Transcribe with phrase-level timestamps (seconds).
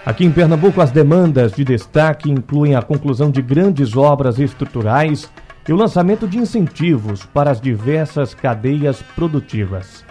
[0.08, 5.30] Aqui em Pernambuco, as demandas de destaque incluem a conclusão de grandes obras estruturais
[5.68, 10.06] e o lançamento de incentivos para as diversas cadeias produtivas.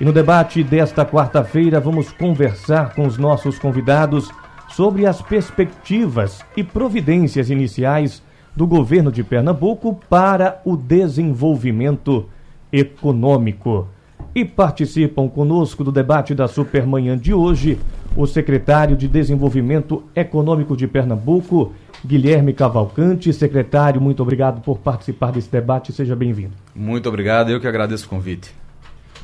[0.00, 4.30] E no debate desta quarta-feira, vamos conversar com os nossos convidados
[4.68, 8.22] sobre as perspectivas e providências iniciais
[8.54, 12.28] do governo de Pernambuco para o desenvolvimento
[12.72, 13.88] econômico.
[14.34, 17.78] E participam conosco do debate da Supermanhã de hoje
[18.16, 21.72] o secretário de Desenvolvimento Econômico de Pernambuco,
[22.04, 23.32] Guilherme Cavalcante.
[23.32, 25.92] Secretário, muito obrigado por participar desse debate.
[25.92, 26.52] Seja bem-vindo.
[26.74, 28.54] Muito obrigado, eu que agradeço o convite.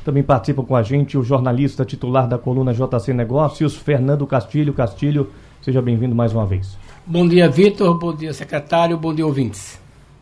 [0.03, 4.73] Também participam com a gente o jornalista titular da coluna JC Negócios, Fernando Castilho.
[4.73, 5.31] Castilho,
[5.61, 6.77] seja bem-vindo mais uma vez.
[7.05, 7.97] Bom dia, Vitor.
[7.97, 8.97] Bom dia, secretário.
[8.97, 9.79] Bom dia, ouvintes.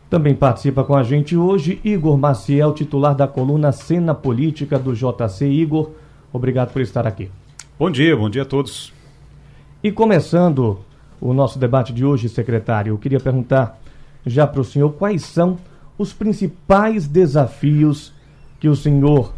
[0.08, 5.46] Também participa com a gente hoje Igor Maciel, titular da coluna Cena Política do JC.
[5.46, 5.90] Igor,
[6.32, 7.28] obrigado por estar aqui.
[7.78, 8.92] Bom dia, bom dia a todos.
[9.82, 10.78] E começando
[11.20, 13.78] o nosso debate de hoje, secretário, eu queria perguntar
[14.24, 15.58] já para o senhor quais são
[15.98, 18.12] os principais desafios
[18.60, 19.32] que o senhor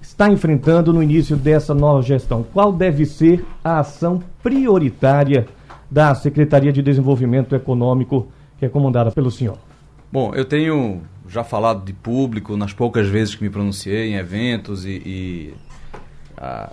[0.00, 2.44] está enfrentando no início dessa nova gestão.
[2.52, 5.46] Qual deve ser a ação prioritária
[5.90, 9.65] da Secretaria de Desenvolvimento Econômico, que é comandada pelo senhor?
[10.10, 14.84] Bom, eu tenho já falado de público nas poucas vezes que me pronunciei em eventos
[14.84, 15.54] e, e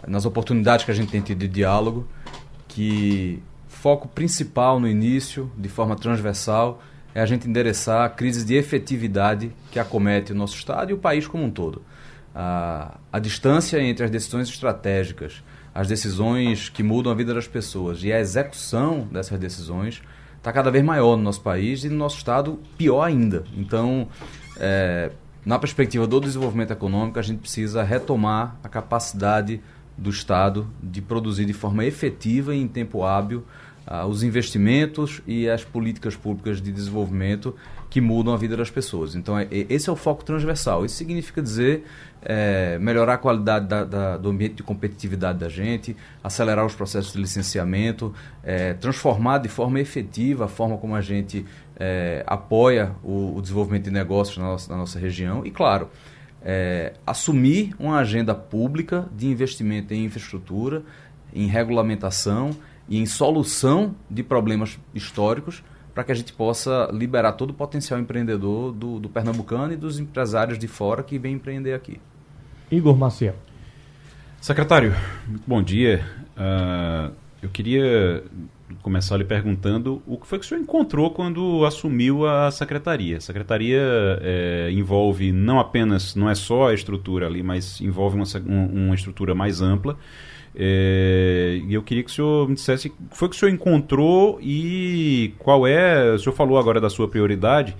[0.07, 2.07] nas oportunidades que a gente tem tido de diálogo,
[2.67, 6.81] que foco principal no início, de forma transversal,
[7.15, 10.97] é a gente endereçar a crise de efetividade que acomete o nosso Estado e o
[10.97, 11.81] país como um todo.
[12.35, 15.43] A, a distância entre as decisões estratégicas,
[15.73, 20.01] as decisões que mudam a vida das pessoas e a execução dessas decisões
[20.43, 23.45] está cada vez maior no nosso país e no nosso Estado pior ainda.
[23.55, 24.09] Então,
[24.57, 25.09] é,
[25.45, 29.61] na perspectiva do desenvolvimento econômico, a gente precisa retomar a capacidade
[29.97, 33.45] do Estado de produzir de forma efetiva e em tempo hábil
[33.87, 37.55] uh, os investimentos e as políticas públicas de desenvolvimento
[37.89, 39.15] que mudam a vida das pessoas.
[39.15, 40.83] Então, é, esse é o foco transversal.
[40.83, 41.85] Isso significa dizer
[42.25, 47.13] é, melhorar a qualidade da, da, do ambiente de competitividade da gente, acelerar os processos
[47.13, 48.13] de licenciamento,
[48.43, 51.45] é, transformar de forma efetiva a forma como a gente
[51.77, 55.89] é, apoia o, o, desenvolvimento de negócios na nossa, na nossa região e, claro,
[56.41, 60.83] é, assumir uma agenda pública de investimento em infraestrutura,
[61.33, 62.51] em regulamentação
[62.87, 65.63] e em solução de problemas históricos
[65.93, 69.99] para que a gente possa liberar todo o potencial empreendedor do, do pernambucano e dos
[69.99, 71.99] empresários de fora que vêm empreender aqui.
[72.73, 73.35] Igor Maciel.
[74.41, 74.95] Secretário,
[75.45, 76.03] bom dia.
[76.35, 78.23] Uh, eu queria
[78.81, 83.17] começar lhe perguntando o que foi que o senhor encontrou quando assumiu a secretaria.
[83.17, 83.79] A secretaria
[84.21, 89.35] é, envolve não apenas, não é só a estrutura ali, mas envolve uma, uma estrutura
[89.35, 89.95] mais ampla.
[90.55, 94.39] É, eu queria que o senhor me dissesse o que foi que o senhor encontrou
[94.41, 96.13] e qual é.
[96.13, 97.77] O senhor falou agora da sua prioridade,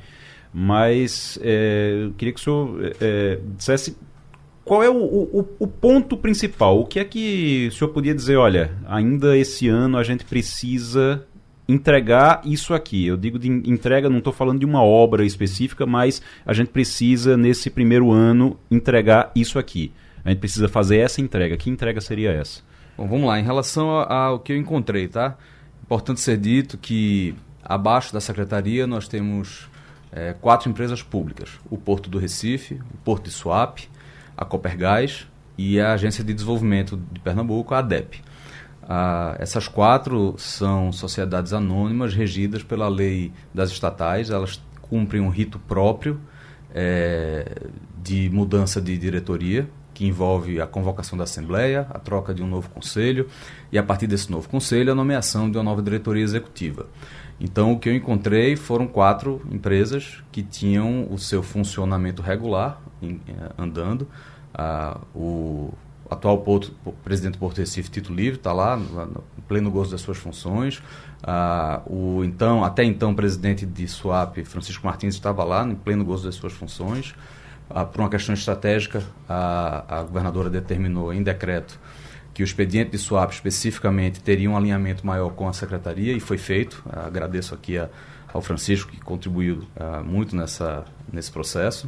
[0.54, 3.98] mas é, eu queria que o senhor é, dissesse
[4.66, 6.80] qual é o, o, o, ponto principal.
[6.80, 8.38] O que é que o senhor podia dizer?
[8.38, 11.26] Olha, ainda esse ano a gente precisa
[11.68, 13.06] entregar isso aqui.
[13.06, 17.36] Eu digo de entrega, não estou falando de uma obra específica, mas a gente precisa,
[17.36, 19.92] nesse primeiro ano, entregar isso aqui.
[20.24, 21.58] A gente precisa fazer essa entrega.
[21.58, 22.62] Que entrega seria essa?
[22.98, 23.40] Bom, vamos lá.
[23.40, 25.36] Em relação ao que eu encontrei, tá?
[25.84, 29.68] Importante ser dito que abaixo da secretaria nós temos
[30.12, 33.90] é, quatro empresas públicas: o Porto do Recife, o Porto de Suape,
[34.38, 35.28] a Copergás
[35.58, 38.22] e a Agência de Desenvolvimento de Pernambuco, a ADEP.
[38.84, 45.58] Ah, essas quatro são sociedades anônimas regidas pela lei das estatais, elas cumprem um rito
[45.58, 46.20] próprio
[46.74, 47.46] é,
[48.02, 52.70] de mudança de diretoria, que envolve a convocação da Assembleia, a troca de um novo
[52.70, 53.28] conselho
[53.72, 56.88] e, a partir desse novo conselho, a nomeação de uma nova diretoria executiva.
[57.44, 63.20] Então, o que eu encontrei foram quatro empresas que tinham o seu funcionamento regular em,
[63.28, 64.08] eh, andando.
[64.54, 65.74] Ah, o
[66.10, 66.74] atual Porto,
[67.04, 70.82] presidente do Porto Recife, Tito Livre, está lá no, no, pleno gozo das suas funções.
[71.22, 76.24] Ah, o então, até então, presidente de SUAP, Francisco Martins, estava lá no pleno gozo
[76.24, 77.14] das suas funções.
[77.70, 81.78] Ah, por uma questão estratégica, a, a governadora determinou em decreto
[82.34, 86.38] que o expediente de swap especificamente teria um alinhamento maior com a secretaria e foi
[86.38, 86.84] feito.
[86.90, 87.90] Agradeço aqui a,
[88.34, 91.88] ao Francisco que contribuiu uh, muito nessa, nesse processo.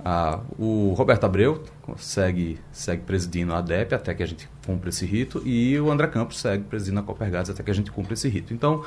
[0.00, 1.62] Uh, o Roberto Abreu
[1.96, 6.06] segue, segue presidindo a ADEP até que a gente cumpra esse rito e o André
[6.08, 8.52] Campos segue presidindo a Copergades até que a gente cumpra esse rito.
[8.52, 8.84] Então,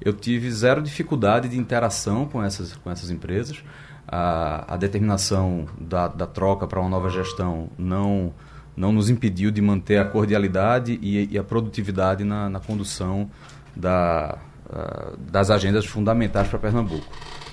[0.00, 3.62] eu tive zero dificuldade de interação com essas, com essas empresas.
[4.06, 8.32] A, a determinação da, da troca para uma nova gestão não
[8.76, 13.30] não nos impediu de manter a cordialidade e, e a produtividade na, na condução
[13.76, 17.06] da, uh, das agendas fundamentais para Pernambuco.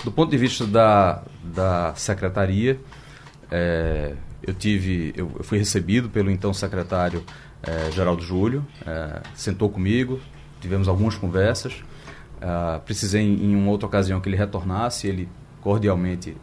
[0.03, 2.79] Do ponto de vista da, da secretaria,
[3.51, 7.23] é, eu tive, eu, eu, fui recebido pelo então secretário
[7.61, 10.19] é, Geraldo Júlio, é, sentou comigo,
[10.61, 11.83] tivemos algumas conversas.
[12.39, 15.27] Uh, precisei em, em uma outra ocasião que ele retornasse, ele
[15.59, 16.37] cordialmente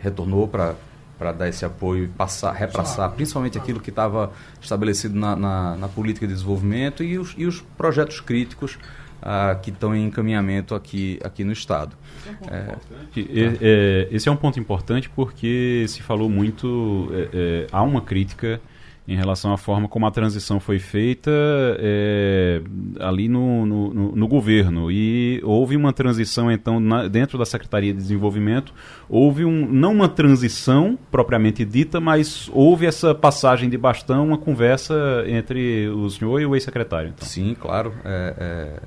[0.00, 0.74] retornou para
[1.18, 5.88] para dar esse apoio e passar, repassar principalmente aquilo que estava estabelecido na, na, na,
[5.88, 8.78] política de desenvolvimento e os, e os projetos críticos
[9.22, 11.96] ah, que estão em encaminhamento aqui, aqui no Estado.
[12.50, 12.76] É,
[13.16, 18.00] é, é, esse é um ponto importante porque se falou muito, é, é, há uma
[18.00, 18.60] crítica
[19.06, 21.30] em relação à forma como a transição foi feita
[21.78, 22.62] é,
[22.98, 24.90] ali no, no, no, no, governo.
[24.90, 28.72] E houve uma transição, então, na, dentro da Secretaria de Desenvolvimento,
[29.06, 34.94] houve um, não uma transição propriamente dita, mas houve essa passagem de bastão, uma conversa
[35.26, 37.10] entre o senhor e o ex-secretário.
[37.14, 37.28] Então.
[37.28, 37.92] Sim, claro.
[38.06, 38.82] É, é,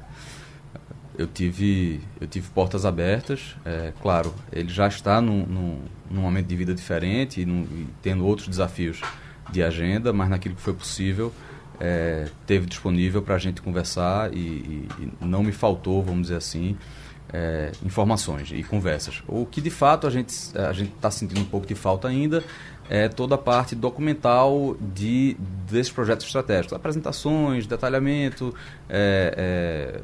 [1.15, 3.55] eu, tive, eu tive portas abertas.
[3.63, 5.77] É, claro, ele já está num, num,
[6.09, 8.99] num momento de vida diferente e, num, e tendo outros desafios
[9.49, 11.33] de agenda, mas naquilo que foi possível,
[11.79, 16.37] é, teve disponível para a gente conversar e, e, e, não me faltou, vamos dizer
[16.37, 16.75] assim,
[17.31, 19.21] é, informações e conversas.
[19.27, 22.43] O que de fato a gente a gente está sentindo um pouco de falta ainda
[22.89, 25.35] é toda a parte documental de
[25.69, 28.53] desses projetos estratégicos, apresentações, detalhamento,
[28.89, 30.01] é, é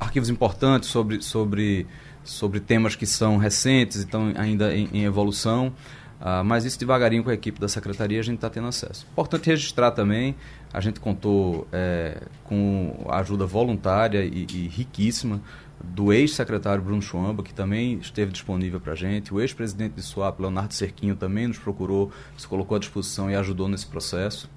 [0.00, 1.86] arquivos importantes sobre sobre
[2.24, 5.72] sobre temas que são recentes, então ainda em, em evolução.
[6.20, 9.06] Uh, mas isso devagarinho com a equipe da secretaria a gente está tendo acesso.
[9.12, 10.34] Importante registrar também,
[10.72, 15.40] a gente contou é, com a ajuda voluntária e, e riquíssima
[15.82, 20.40] do ex-secretário Bruno Chuamba, que também esteve disponível para a gente, o ex-presidente de SWAP,
[20.40, 24.50] Leonardo Cerquinho, também nos procurou, se colocou à disposição e ajudou nesse processo.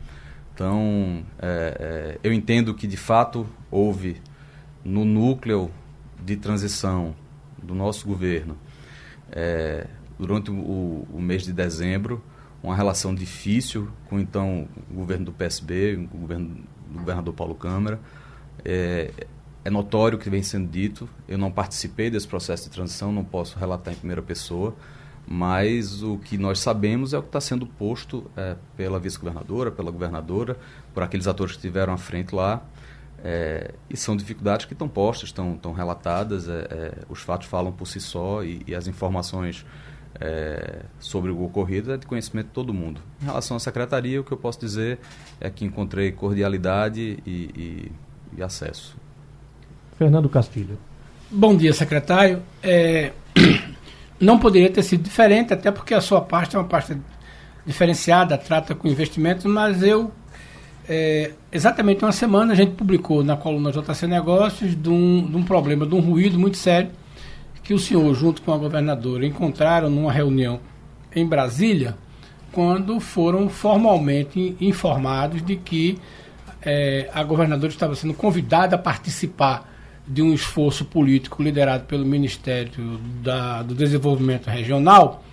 [0.54, 4.20] Então, é, é, eu entendo que de fato houve
[4.84, 5.72] no núcleo
[6.24, 7.16] de transição
[7.62, 8.58] do nosso governo
[9.32, 9.88] é,
[10.22, 12.24] durante o, o, mês de dezembro,
[12.62, 16.58] uma relação difícil com então o governo do PSB, o governo
[16.92, 18.00] do governador Paulo Câmara.
[18.64, 19.12] É,
[19.66, 21.10] é notório o que vem sendo dito.
[21.28, 24.76] Eu não participei desse processo de transição, não posso relatar em primeira pessoa,
[25.28, 29.90] mas o que nós sabemos é o que está sendo posto é, pela vice-governadora, pela
[29.90, 30.56] governadora,
[30.94, 32.62] por aqueles atores que estiveram à frente lá.
[33.24, 37.72] É, e são dificuldades que estão postas, estão, estão relatadas, é, é os fatos falam
[37.72, 39.66] por si só e, e as informações
[40.20, 43.02] é, sobre o ocorrido é de conhecimento de todo mundo.
[43.22, 45.00] Em relação à secretaria, o que eu posso dizer
[45.40, 47.92] é que encontrei cordialidade e, e,
[48.38, 48.96] e acesso.
[49.98, 50.78] Fernando Castilho.
[51.30, 52.42] Bom dia, secretário.
[52.62, 53.14] É,
[54.20, 56.98] não poderia ter sido diferente, até porque a sua parte é uma parte
[57.66, 60.12] diferenciada, trata com investimentos, mas eu,
[60.90, 65.44] é, exatamente uma semana, a gente publicou na coluna JC Negócios de um, de um
[65.44, 66.90] problema, de um ruído muito sério
[67.72, 70.60] que o senhor, junto com a governadora, encontraram numa reunião
[71.16, 71.96] em Brasília,
[72.52, 75.98] quando foram formalmente informados de que
[76.62, 79.72] é, a governadora estava sendo convidada a participar
[80.06, 85.24] de um esforço político liderado pelo Ministério da, do Desenvolvimento Regional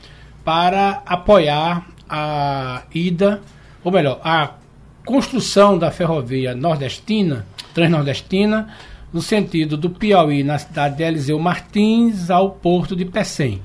[0.45, 3.43] para apoiar a ida,
[3.83, 4.53] ou melhor, a
[5.05, 8.69] construção da ferrovia nordestina, transnordestina,
[9.13, 13.63] no sentido do Piauí, na cidade de Eliseu Martins, ao porto de Pecém.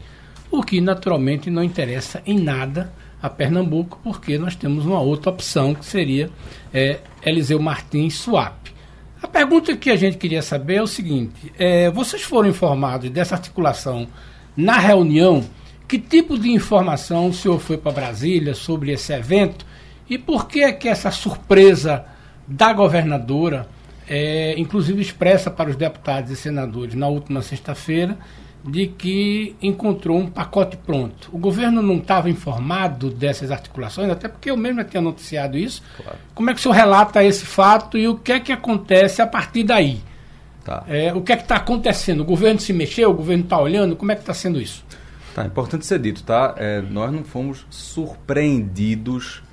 [0.49, 5.73] O que naturalmente não interessa em nada a Pernambuco, porque nós temos uma outra opção
[5.73, 6.29] que seria
[6.73, 8.73] é, Eliseu Martins Suape.
[9.21, 13.35] A pergunta que a gente queria saber é o seguinte: é, vocês foram informados dessa
[13.35, 14.07] articulação
[14.55, 15.43] na reunião?
[15.87, 19.65] Que tipo de informação o senhor foi para Brasília sobre esse evento?
[20.09, 22.05] E por que é que essa surpresa
[22.45, 23.67] da governadora
[24.07, 28.17] é, inclusive expressa para os deputados e senadores na última sexta-feira
[28.65, 31.29] de que encontrou um pacote pronto.
[31.33, 35.83] O governo não estava informado dessas articulações, até porque eu mesmo tinha noticiado isso.
[35.97, 36.17] Claro.
[36.33, 39.27] Como é que o senhor relata esse fato e o que é que acontece a
[39.27, 40.01] partir daí?
[40.63, 40.85] Tá.
[40.87, 42.21] É, o que é que está acontecendo?
[42.21, 43.11] O governo se mexeu?
[43.11, 43.97] O governo está olhando?
[43.97, 44.85] Como é que está sendo isso?
[45.35, 46.55] Tá, importante ser dito, tá?
[46.57, 49.43] É, nós não fomos surpreendidos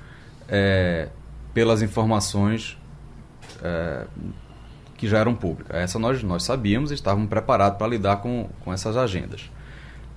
[0.47, 1.09] é,
[1.53, 2.77] pelas informações
[3.61, 4.05] é,
[5.01, 5.75] que já eram públicas.
[5.75, 9.49] Essa nós, nós sabíamos e estávamos preparados para lidar com, com essas agendas.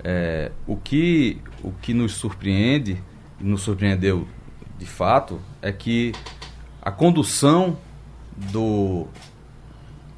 [0.04, 3.02] É, o, que, o que nos surpreende,
[3.40, 4.28] nos surpreendeu
[4.78, 6.12] de fato, é que
[6.82, 7.78] a condução
[8.36, 9.06] do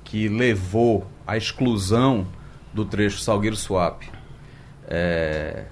[0.03, 2.27] que levou à exclusão
[2.75, 4.03] do trecho Salgueiro Swap
[4.89, 5.67] é,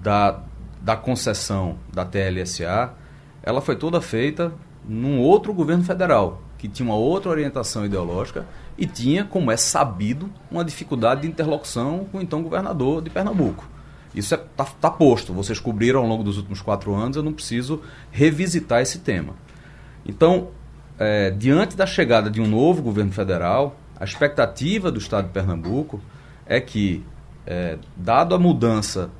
[0.00, 0.40] da,
[0.80, 2.94] da concessão da TLSA,
[3.42, 4.52] ela foi toda feita
[4.88, 8.46] num outro governo federal, que tinha uma outra orientação ideológica
[8.78, 13.68] e tinha, como é sabido, uma dificuldade de interlocução com o então governador de Pernambuco.
[14.14, 17.22] Isso está é, tá, tá posto, vocês cobriram ao longo dos últimos quatro anos, eu
[17.22, 19.34] não preciso revisitar esse tema.
[20.06, 20.48] Então,
[20.98, 26.00] é, diante da chegada de um novo governo federal, a expectativa do Estado de Pernambuco
[26.46, 27.04] é que,
[27.46, 29.10] é, dado a mudança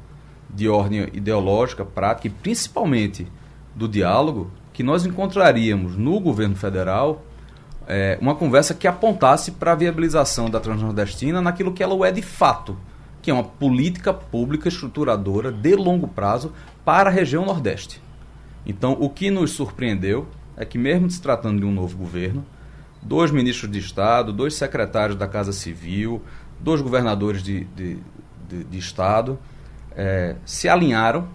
[0.48, 3.26] de ordem ideológica, prática e principalmente
[3.74, 7.22] do diálogo, que nós encontraríamos no governo federal
[7.86, 12.22] é, uma conversa que apontasse para a viabilização da Transnordestina naquilo que ela é de
[12.22, 12.76] fato,
[13.20, 16.52] que é uma política pública estruturadora de longo prazo
[16.84, 18.02] para a região Nordeste.
[18.66, 20.26] Então, o que nos surpreendeu
[20.56, 22.44] é que, mesmo se tratando de um novo governo,
[23.02, 26.22] dois ministros de Estado, dois secretários da Casa Civil,
[26.60, 27.98] dois governadores de, de,
[28.48, 29.38] de, de Estado
[29.94, 31.28] é, se alinharam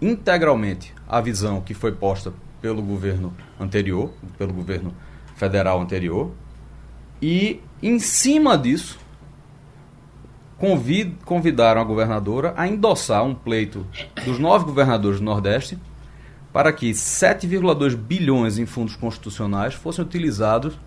[0.00, 4.94] integralmente à visão que foi posta pelo governo anterior, pelo governo
[5.42, 6.30] federal anterior,
[7.20, 8.96] e em cima disso
[10.56, 13.84] convid, convidaram a governadora a endossar um pleito
[14.24, 15.76] dos nove governadores do Nordeste
[16.52, 20.78] para que 7,2 bilhões em fundos constitucionais fossem utilizados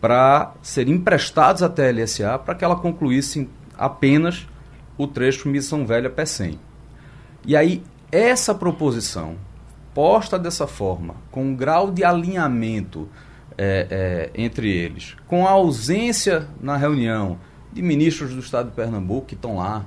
[0.00, 4.48] para serem emprestados à TLSA para que ela concluísse apenas
[4.98, 6.58] o trecho Missão Velha Pecém.
[7.46, 9.36] E aí, essa proposição,
[9.94, 13.08] posta dessa forma, com um grau de alinhamento
[13.58, 17.38] é, é, entre eles, com a ausência na reunião
[17.72, 19.84] de ministros do Estado de Pernambuco que estão lá,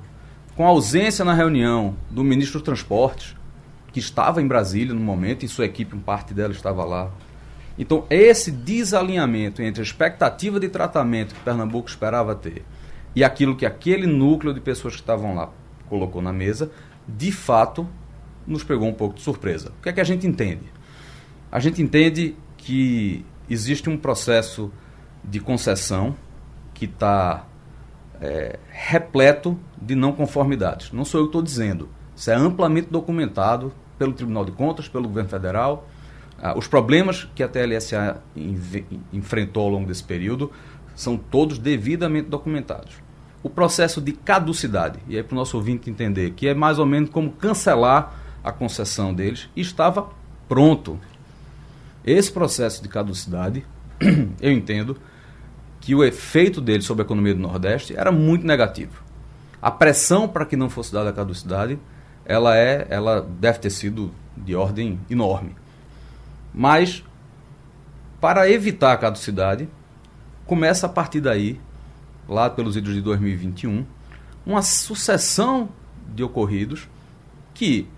[0.56, 3.36] com a ausência na reunião do ministro dos Transportes,
[3.92, 7.10] que estava em Brasília no momento, e sua equipe, uma parte dela estava lá.
[7.78, 12.62] Então, esse desalinhamento entre a expectativa de tratamento que Pernambuco esperava ter
[13.14, 15.50] e aquilo que aquele núcleo de pessoas que estavam lá
[15.88, 16.70] colocou na mesa,
[17.08, 17.88] de fato,
[18.46, 19.72] nos pegou um pouco de surpresa.
[19.78, 20.64] O que é que a gente entende?
[21.50, 24.72] A gente entende que existe um processo
[25.22, 26.14] de concessão
[26.72, 27.44] que está
[28.20, 30.92] é, repleto de não conformidades.
[30.92, 31.88] Não sou eu que estou dizendo.
[32.14, 35.86] Isso é amplamente documentado pelo Tribunal de Contas, pelo governo federal.
[36.40, 38.22] Ah, os problemas que a TLSA
[39.12, 40.50] enfrentou ao longo desse período
[40.94, 42.94] são todos devidamente documentados.
[43.42, 46.86] O processo de caducidade, e aí para o nosso ouvinte entender, que é mais ou
[46.86, 48.14] menos como cancelar
[48.44, 50.08] a concessão deles, estava
[50.48, 50.98] pronto.
[52.04, 53.64] Esse processo de caducidade,
[54.40, 54.96] eu entendo
[55.80, 59.02] que o efeito dele sobre a economia do Nordeste era muito negativo.
[59.60, 61.78] A pressão para que não fosse dada a caducidade,
[62.24, 65.54] ela é, ela deve ter sido de ordem enorme.
[66.52, 67.04] Mas
[68.20, 69.68] para evitar a caducidade,
[70.46, 71.60] começa a partir daí,
[72.28, 73.86] lá pelos idos de 2021,
[74.44, 75.68] uma sucessão
[76.14, 76.88] de ocorridos
[77.54, 77.88] que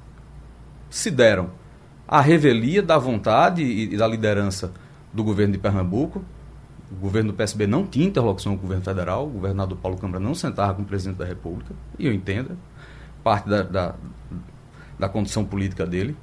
[0.91, 1.51] se deram
[2.13, 4.71] à revelia da vontade e da liderança
[5.15, 6.23] do governo de Pernambuco.
[6.91, 10.21] O governo do PSB não tinha interlocução com o governo federal, o governador Paulo Câmara
[10.21, 12.59] não sentava com o presidente da República, e eu entendo,
[13.25, 13.95] parte da, da,
[14.99, 16.15] da condição política dele.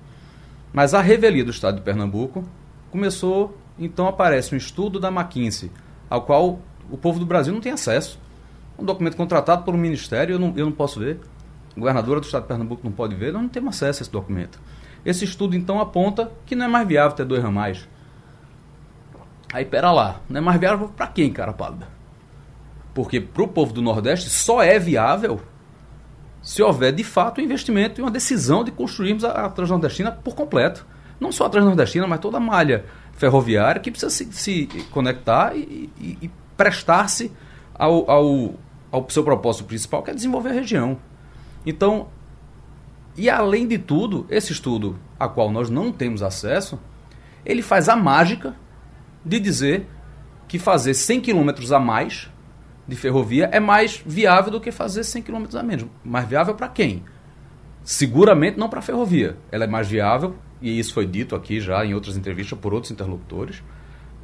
[0.71, 2.47] Mas a revelia do Estado de Pernambuco
[2.91, 5.71] começou, então aparece um estudo da McKinsey
[6.07, 6.59] ao qual
[6.91, 8.19] o povo do Brasil não tem acesso.
[8.77, 11.19] Um documento contratado por um ministério, eu não, eu não posso ver.
[11.75, 14.11] A governadora do estado de Pernambuco não pode ver, nós não temos acesso a esse
[14.11, 14.59] documento.
[15.05, 17.87] Esse estudo, então, aponta que não é mais viável ter dois ramais.
[19.51, 21.87] Aí, pera lá, não é mais viável para quem, cara pálida?
[22.93, 25.41] Porque para o povo do Nordeste só é viável
[26.41, 30.35] se houver, de fato, um investimento e uma decisão de construirmos a, a Transnordestina por
[30.35, 30.85] completo.
[31.19, 35.89] Não só a Transnordestina, mas toda a malha ferroviária que precisa se, se conectar e,
[35.99, 37.31] e, e prestar-se
[37.75, 38.53] ao, ao,
[38.91, 40.97] ao seu propósito principal, que é desenvolver a região.
[41.65, 42.07] Então,
[43.19, 46.79] e além de tudo, esse estudo a qual nós não temos acesso,
[47.45, 48.55] ele faz a mágica
[49.25, 49.87] de dizer
[50.47, 52.31] que fazer 100 quilômetros a mais
[52.87, 55.85] de ferrovia é mais viável do que fazer 100 quilômetros a menos.
[56.03, 57.03] Mais viável para quem?
[57.83, 59.37] Seguramente não para a ferrovia.
[59.51, 62.89] Ela é mais viável e isso foi dito aqui já em outras entrevistas por outros
[62.89, 63.61] interlocutores,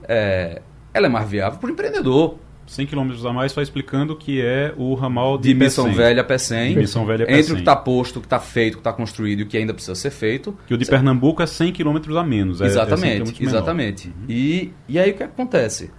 [0.03, 0.61] é,
[0.93, 2.37] ela é mais viável para o empreendedor.
[2.67, 6.24] 100 km a mais, só explicando que é o ramal de, de Missão Velha a
[6.24, 6.74] Pecém.
[6.74, 7.41] De Missão Velha a Pecém.
[7.41, 9.45] Entre o que está posto, o que está feito, o que está construído e o
[9.48, 10.57] que ainda precisa ser feito.
[10.67, 12.62] Que o de Pernambuco é 100 km a menos.
[12.62, 14.07] É, exatamente, é exatamente.
[14.07, 14.25] Uhum.
[14.27, 15.91] E, e aí o que acontece?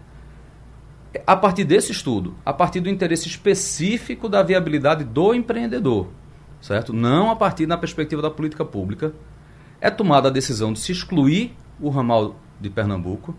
[1.24, 6.08] A partir desse estudo, a partir do interesse específico da viabilidade do empreendedor,
[6.60, 6.92] certo?
[6.92, 9.14] Não a partir da perspectiva da política pública,
[9.80, 13.36] é tomada a decisão de se excluir o ramal de Pernambuco,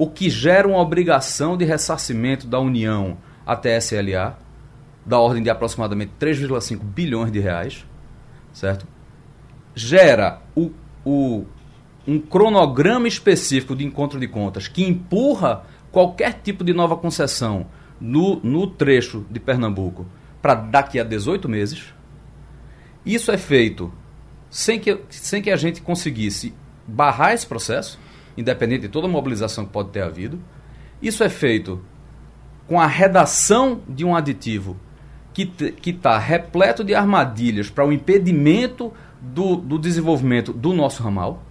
[0.00, 4.38] o que gera uma obrigação de ressarcimento da União até SLA,
[5.04, 7.84] da ordem de aproximadamente 3,5 bilhões de reais,
[8.50, 8.86] certo?
[9.74, 10.70] Gera o,
[11.04, 11.44] o,
[12.08, 17.66] um cronograma específico de encontro de contas que empurra qualquer tipo de nova concessão
[18.00, 20.06] no, no trecho de Pernambuco
[20.40, 21.92] para daqui a 18 meses.
[23.04, 23.92] Isso é feito
[24.48, 26.54] sem que, sem que a gente conseguisse
[26.86, 27.98] barrar esse processo,
[28.36, 30.38] independente de toda a mobilização que pode ter havido.
[31.02, 31.80] Isso é feito
[32.66, 34.76] com a redação de um aditivo
[35.32, 41.42] que está repleto de armadilhas para o impedimento do, do desenvolvimento do nosso ramal.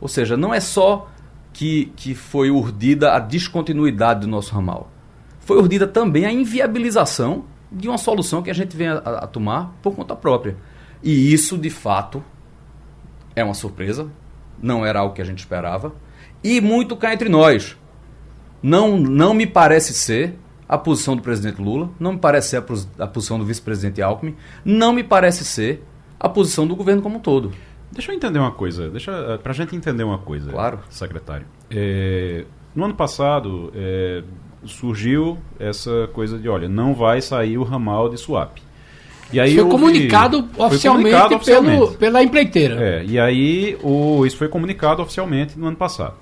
[0.00, 1.08] Ou seja, não é só
[1.52, 4.90] que, que foi urdida a descontinuidade do nosso ramal.
[5.40, 9.74] Foi urdida também a inviabilização de uma solução que a gente vem a, a tomar
[9.82, 10.56] por conta própria.
[11.02, 12.22] E isso, de fato,
[13.34, 14.08] é uma surpresa,
[14.62, 15.92] não era algo que a gente esperava.
[16.42, 17.76] E muito cá entre nós.
[18.62, 20.34] Não, não me parece ser
[20.68, 24.36] a posição do presidente Lula, não me parece ser a, a posição do vice-presidente Alckmin,
[24.64, 25.82] não me parece ser
[26.18, 27.50] a posição do governo como um todo.
[27.90, 30.78] Deixa eu entender uma coisa, deixa eh, para a gente entender uma coisa, claro.
[30.88, 31.44] secretário.
[31.70, 34.22] É, no ano passado é,
[34.64, 38.58] surgiu essa coisa de, olha, não vai sair o ramal de swap.
[39.32, 41.78] E aí foi, comunicado foi oficialmente, comunicado oficialmente.
[41.78, 42.74] Pelo, pela empreiteira.
[42.80, 46.14] É, e aí o, isso foi comunicado oficialmente no ano passado.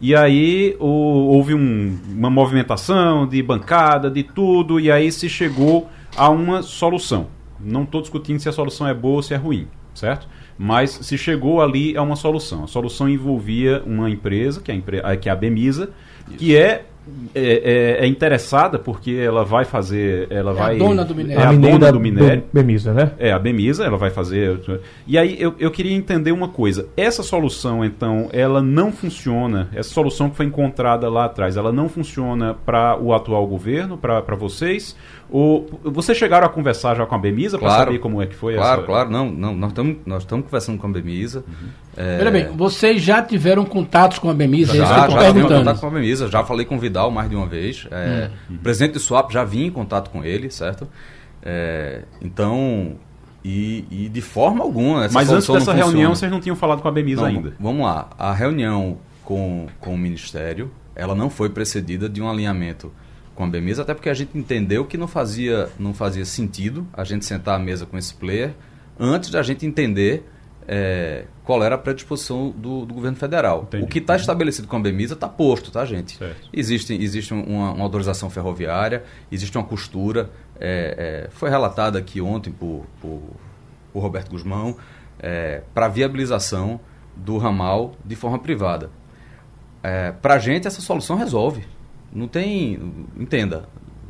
[0.00, 5.88] E aí o, houve um, uma movimentação de bancada, de tudo, e aí se chegou
[6.16, 7.26] a uma solução.
[7.58, 10.26] Não estou discutindo se a solução é boa ou se é ruim, certo?
[10.58, 12.64] Mas se chegou ali a uma solução.
[12.64, 15.90] A solução envolvia uma empresa, que é a, que é a Bemisa,
[16.38, 16.86] que é
[17.34, 20.26] é, é, é, interessada porque ela vai fazer.
[20.30, 21.42] Ela é vai, a dona do minério.
[21.42, 22.44] É a, a dona do minério.
[22.52, 23.12] Bemisa, né?
[23.18, 24.60] É, a Bemisa, ela vai fazer.
[25.06, 26.88] E aí eu, eu queria entender uma coisa.
[26.96, 29.68] Essa solução, então, ela não funciona.
[29.72, 34.36] Essa solução que foi encontrada lá atrás, ela não funciona para o atual governo, para
[34.36, 34.96] vocês?
[35.30, 38.34] Ou vocês chegaram a conversar já com a Bemisa claro, para saber como é que
[38.34, 38.86] foi claro, essa?
[38.86, 39.10] Claro, claro.
[39.10, 41.44] Não, não, nós estamos nós conversando com a Bemisa.
[41.46, 41.68] Uhum.
[41.96, 42.30] É...
[42.30, 44.74] bem, vocês já tiveram contatos com a Bemisa?
[44.74, 46.28] Já, já, já tive contato com a Bemisa.
[46.28, 47.86] Já falei com o Vidal mais de uma vez.
[47.92, 48.56] É, hum.
[48.56, 50.88] O presidente do Swap já vinha em contato com ele, certo?
[51.42, 52.96] É, então,
[53.44, 55.08] e, e, de forma alguma.
[55.12, 57.52] Mas antes dessa reunião, vocês não tinham falado com a Bemisa não, ainda?
[57.58, 58.10] Vamos lá.
[58.18, 62.92] A reunião com, com o Ministério, ela não foi precedida de um alinhamento
[63.34, 67.04] com a Bemisa, até porque a gente entendeu que não fazia, não fazia sentido a
[67.04, 68.54] gente sentar à mesa com esse player
[68.98, 70.24] antes da gente entender
[70.68, 73.62] é, qual era a predisposição do, do governo federal.
[73.62, 73.84] Entendi.
[73.84, 76.16] O que está estabelecido com a Bemisa está posto, tá, gente?
[76.16, 76.48] Certo.
[76.52, 80.30] Existe, existe uma, uma, autorização ferroviária, existe uma costura.
[80.60, 83.20] É, é, foi relatada aqui ontem por, por,
[83.92, 84.76] por Roberto Guzmão
[85.18, 86.78] é, para viabilização
[87.16, 88.90] do ramal de forma privada.
[89.82, 91.64] É, para a gente, essa solução resolve.
[92.12, 92.78] Não tem.
[93.18, 93.68] Entenda,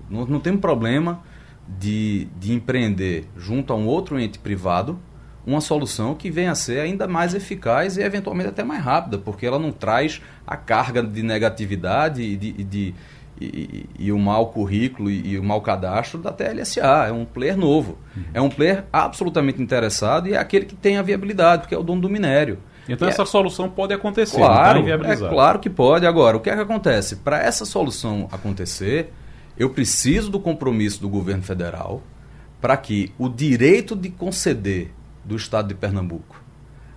[0.09, 1.23] não, não tem problema
[1.67, 4.99] de, de empreender junto a um outro ente privado
[5.47, 9.47] uma solução que venha a ser ainda mais eficaz e eventualmente até mais rápida, porque
[9.47, 12.95] ela não traz a carga de negatividade e, de, de
[13.41, 17.07] e, e, o mau currículo e, e, o mau cadastro da TLSA.
[17.09, 17.99] É um player novo.
[18.15, 18.23] Uhum.
[18.35, 21.83] É um player absolutamente interessado e é aquele que tem a viabilidade, porque é o
[21.83, 22.59] dono do minério.
[22.89, 23.27] Então e essa é...
[23.27, 26.07] solução pode acontecer, claro, tá é claro que pode.
[26.07, 27.17] Agora, o que é que acontece?
[27.17, 29.13] Para essa solução acontecer,
[29.57, 32.03] eu preciso do compromisso do governo federal
[32.61, 34.93] para que o direito de conceder
[35.25, 36.43] do estado de Pernambuco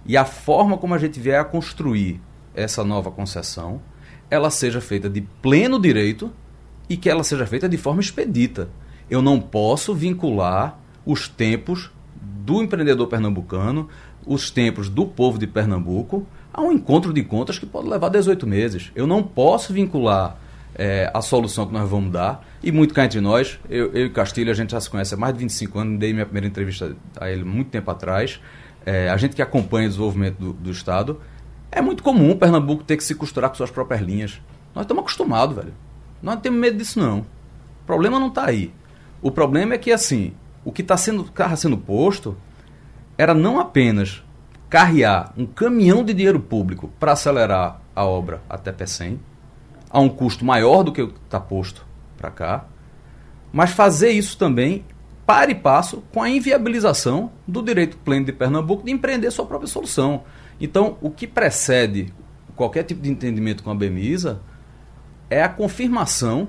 [0.05, 2.19] e a forma como a gente vier a construir
[2.53, 3.81] essa nova concessão,
[4.29, 6.31] ela seja feita de pleno direito
[6.89, 8.69] e que ela seja feita de forma expedita.
[9.09, 13.87] Eu não posso vincular os tempos do empreendedor pernambucano,
[14.25, 18.45] os tempos do povo de Pernambuco, a um encontro de contas que pode levar 18
[18.45, 18.91] meses.
[18.95, 20.37] Eu não posso vincular
[20.75, 22.45] é, a solução que nós vamos dar.
[22.61, 25.17] E muito cá entre nós, eu, eu e Castilho, a gente já se conhece há
[25.17, 28.39] mais de 25 anos, dei minha primeira entrevista a ele muito tempo atrás.
[28.85, 31.19] É, a gente que acompanha o desenvolvimento do, do Estado,
[31.71, 34.41] é muito comum Pernambuco ter que se costurar com suas próprias linhas.
[34.75, 35.73] Nós estamos acostumados, velho.
[36.21, 37.19] Nós não temos medo disso, não.
[37.19, 38.71] O problema não está aí.
[39.21, 40.33] O problema é que, assim,
[40.63, 42.37] o que está sendo, sendo posto
[43.17, 44.23] era não apenas
[44.69, 49.19] carrear um caminhão de dinheiro público para acelerar a obra até Pecém,
[49.89, 51.85] a um custo maior do que o que está posto
[52.17, 52.65] para cá,
[53.51, 54.83] mas fazer isso também
[55.25, 59.67] para e passo com a inviabilização do direito pleno de Pernambuco de empreender sua própria
[59.67, 60.23] solução.
[60.59, 62.11] Então, o que precede
[62.55, 64.41] qualquer tipo de entendimento com a BEMISA
[65.29, 66.47] é a confirmação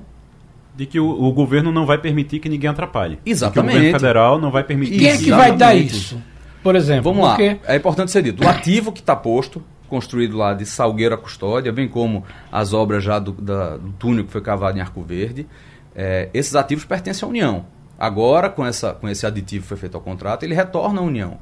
[0.74, 3.18] de que o, o, governo não vai permitir que ninguém atrapalhe.
[3.24, 3.72] Exatamente.
[3.72, 4.98] Que o governo federal não vai permitir.
[4.98, 6.20] Quem é que vai dar isso?
[6.64, 7.37] Por exemplo, vamos lá.
[7.66, 8.42] É importante ser dito.
[8.42, 13.05] O ativo que está posto, construído lá de Salgueiro a Custódia, bem como as obras
[13.05, 15.46] já do, da, do túnel que foi cavado em Arco Verde,
[15.94, 17.66] é, esses ativos pertencem à União.
[17.98, 21.37] Agora, com, essa, com esse aditivo que foi feito ao contrato, ele retorna à União.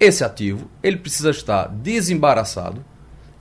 [0.00, 2.84] Esse ativo, ele precisa estar desembaraçado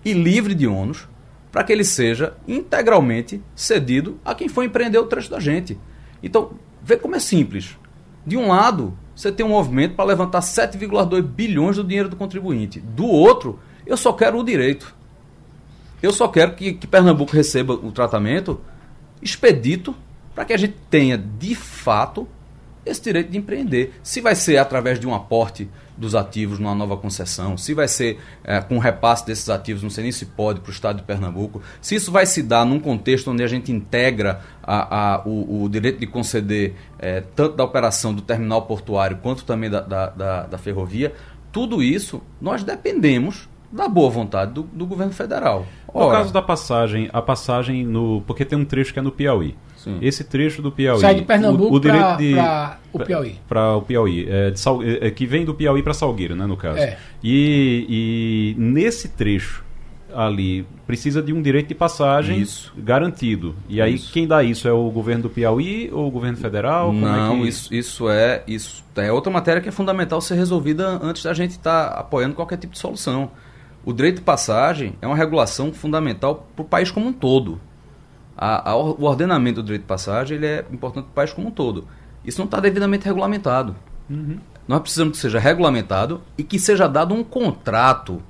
[0.06, 1.08] e livre de ônus
[1.52, 5.76] para que ele seja integralmente cedido a quem for empreender o trecho da gente.
[6.22, 6.52] Então,
[6.84, 7.76] vê como é simples.
[8.24, 12.82] De um lado, você tem um movimento para levantar 7,2 bilhões do dinheiro do contribuinte.
[12.82, 14.94] Do outro, eu só quero o direito.
[16.04, 18.60] Eu só quero que, que Pernambuco receba o tratamento
[19.22, 19.96] expedito
[20.36, 22.28] para que a gente tenha, de fato,
[22.86, 23.94] esse direito de empreender.
[24.04, 25.68] Se vai ser através de um aporte
[25.98, 30.04] dos ativos numa nova concessão, se vai ser é, com repasse desses ativos, não sei
[30.04, 33.32] nem se pode para o Estado de Pernambuco, se isso vai se dar num contexto
[33.32, 38.14] onde a gente integra a, a, o, o, direito de conceder é, tanto da operação
[38.14, 41.14] do terminal portuário quanto também da, da, da, da ferrovia,
[41.52, 45.66] tudo isso nós dependemos da boa vontade do, do governo federal.
[45.88, 48.22] Ora, no caso da passagem, a passagem no.
[48.28, 49.56] Porque tem um trecho que é no Piauí.
[49.86, 50.00] Sim.
[50.02, 51.00] Esse trecho do Piauí.
[51.00, 53.36] Sai de Pernambuco para o Piauí.
[53.48, 54.28] Para o Piauí.
[54.28, 56.80] É, de Sal, é, que vem do Piauí para Salgueiro, né, no caso.
[56.80, 56.98] É.
[57.24, 59.64] E, e nesse trecho
[60.12, 62.74] ali precisa de um direito de passagem isso.
[62.76, 63.56] garantido.
[63.70, 64.12] E aí isso.
[64.12, 66.90] quem dá isso é o governo do Piauí ou o governo federal?
[66.90, 67.48] É Não, é que...
[67.50, 71.52] isso, isso é isso é outra matéria que é fundamental ser resolvida antes da gente
[71.52, 73.30] estar tá apoiando qualquer tipo de solução.
[73.84, 77.60] O direito de passagem é uma regulação fundamental para o país como um todo
[78.38, 81.48] a, a, o ordenamento do direito de passagem ele é importante para o país como
[81.48, 81.88] um todo.
[82.24, 83.76] Isso não está devidamente regulamentado.
[84.10, 84.40] Uhum.
[84.68, 88.22] Nós precisamos que seja regulamentado e que seja dado um contrato,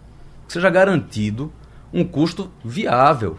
[0.48, 1.52] que seja garantido
[1.94, 3.38] um custo viável.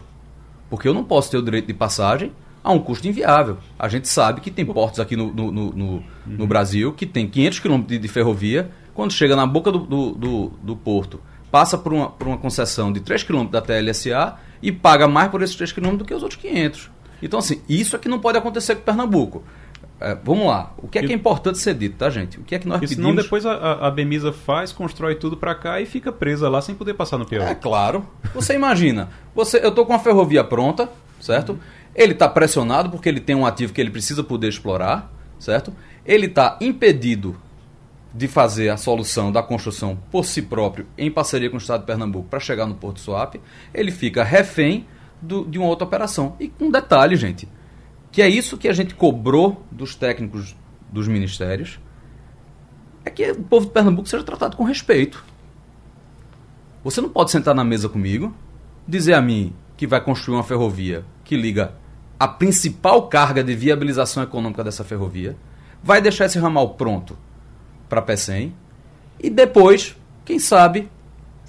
[0.69, 2.31] Porque eu não posso ter o direito de passagem
[2.63, 3.57] a um custo inviável.
[3.77, 6.03] A gente sabe que tem portos aqui no, no, no, no, uhum.
[6.25, 10.47] no Brasil que tem 500 quilômetros de, ferrovia, quando chega na boca do, do, do,
[10.61, 15.07] do porto, passa por uma, por uma concessão de 3 quilômetros da TLSA e paga
[15.07, 16.89] mais por esses 3 quilômetros do que os outros 500.
[17.21, 19.43] Então, assim, isso é que não pode acontecer com Pernambuco.
[19.99, 20.73] É, vamos lá.
[20.77, 22.39] O que é que é importante ser dito, tá, gente?
[22.39, 23.09] O que é que nós Porque pedimos...
[23.11, 26.75] Senão depois a, a Bemisa faz, constrói tudo para cá e fica presa lá sem
[26.75, 27.49] poder passar no Piauí.
[27.49, 28.07] É claro.
[28.33, 30.89] Você imagina, você, eu tô com a ferrovia pronta,
[31.19, 31.53] certo?
[31.53, 31.59] Uhum.
[31.95, 35.73] Ele está pressionado porque ele tem um ativo que ele precisa poder explorar, certo?
[36.05, 37.35] Ele está impedido
[38.17, 41.85] de fazer a solução da construção por si próprio, em parceria com o Estado de
[41.85, 43.39] Pernambuco, para chegar no Porto Suape,
[43.71, 44.87] ele fica refém
[45.21, 46.35] do, de uma outra operação.
[46.39, 47.47] E com um detalhe, gente,
[48.11, 50.55] que é isso que a gente cobrou dos técnicos
[50.91, 51.79] dos ministérios,
[53.05, 55.23] é que o povo de Pernambuco seja tratado com respeito.
[56.83, 58.35] Você não pode sentar na mesa comigo,
[58.87, 61.75] dizer a mim que vai construir uma ferrovia que liga
[62.19, 65.37] a principal carga de viabilização econômica dessa ferrovia,
[65.83, 67.15] vai deixar esse ramal pronto
[67.87, 68.53] para PECEM.
[69.19, 69.95] E depois,
[70.25, 70.89] quem sabe,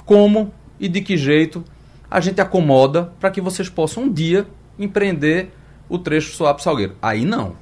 [0.04, 1.64] como e de que jeito
[2.10, 4.46] a gente acomoda para que vocês possam um dia
[4.78, 5.50] empreender
[5.88, 6.96] o trecho Suape Salgueiro.
[7.02, 7.56] Aí não.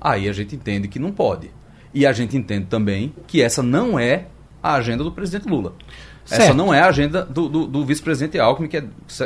[0.00, 1.50] Aí a gente entende que não pode.
[1.94, 4.26] E a gente entende também que essa não é
[4.62, 5.74] a agenda do presidente Lula.
[6.24, 6.42] Certo.
[6.42, 8.84] Essa não é a agenda do, do, do vice-presidente Alckmin, que é,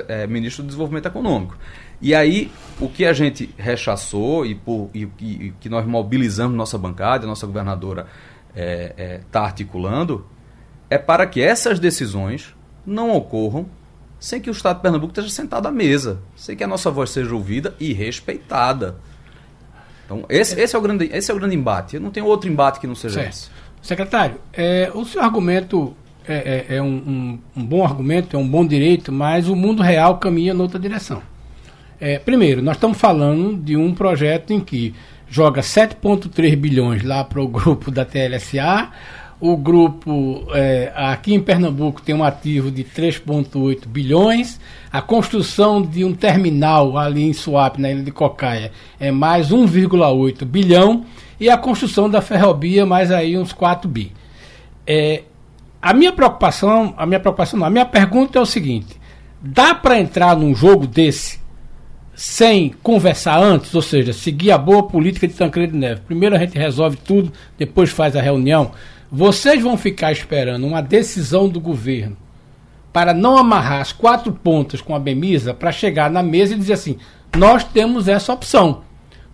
[0.08, 1.56] é, ministro do Desenvolvimento Econômico.
[2.00, 6.78] E aí, o que a gente rechaçou e, por, e, e que nós mobilizamos nossa
[6.78, 8.06] bancada, nossa governadora
[8.56, 10.26] é, é, tá articulando
[10.88, 13.66] é para que essas decisões não ocorram
[14.18, 17.10] sem que o Estado de Pernambuco esteja sentado à mesa, sem que a nossa voz
[17.10, 18.96] seja ouvida e respeitada.
[20.04, 21.96] Então, esse, esse, é, o grande, esse é o grande embate.
[21.96, 23.32] Eu não tenho outro embate que não seja certo.
[23.32, 23.50] esse.
[23.82, 25.94] Secretário, é, o seu argumento
[26.26, 29.82] é, é, é um, um, um, bom argumento, é um bom direito, mas o mundo
[29.82, 31.22] real caminha noutra direção.
[32.00, 34.94] É, primeiro, nós estamos falando de um projeto em que
[35.28, 38.90] joga 7,3 bilhões lá para o grupo da TLSA.
[39.38, 44.58] O grupo é, aqui em Pernambuco tem um ativo de 3,8 bilhões.
[44.90, 50.44] A construção de um terminal ali em Suape, na ilha de Cocaia, é mais 1,8
[50.46, 51.04] bilhão.
[51.38, 54.10] E a construção da ferrovia, mais aí uns 4 bi.
[54.86, 55.24] É,
[55.82, 58.98] a minha preocupação, a minha preocupação não, a minha pergunta é o seguinte:
[59.42, 61.38] dá para entrar num jogo desse
[62.16, 66.02] sem conversar antes, ou seja, seguir a boa política de Tancredo Neves.
[66.02, 68.72] Primeiro a gente resolve tudo, depois faz a reunião.
[69.12, 72.16] Vocês vão ficar esperando uma decisão do governo
[72.90, 76.72] para não amarrar as quatro pontas com a Bemisa para chegar na mesa e dizer
[76.72, 76.96] assim:
[77.36, 78.82] nós temos essa opção.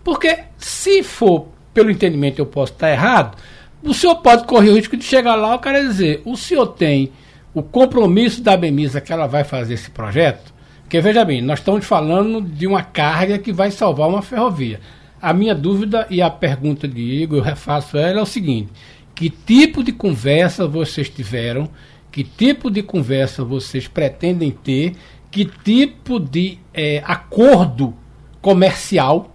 [0.03, 3.37] Porque se for pelo entendimento eu posso estar errado,
[3.81, 7.13] o senhor pode correr o risco de chegar lá o cara dizer, o senhor tem
[7.53, 10.52] o compromisso da Bemisa que ela vai fazer esse projeto?
[10.83, 14.79] Porque veja bem, nós estamos falando de uma carga que vai salvar uma ferrovia.
[15.21, 18.69] A minha dúvida e a pergunta de Igor, eu refaço ela, é o seguinte:
[19.15, 21.69] que tipo de conversa vocês tiveram?
[22.11, 24.95] Que tipo de conversa vocês pretendem ter?
[25.31, 27.93] Que tipo de é, acordo
[28.41, 29.33] comercial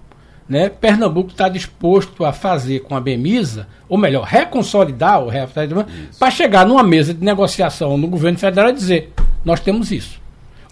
[0.48, 5.30] né, Pernambuco está disposto a fazer com a Bemisa, ou melhor, reconsolidar o
[6.18, 9.12] para chegar numa mesa de negociação no governo federal e dizer:
[9.44, 10.20] nós temos isso.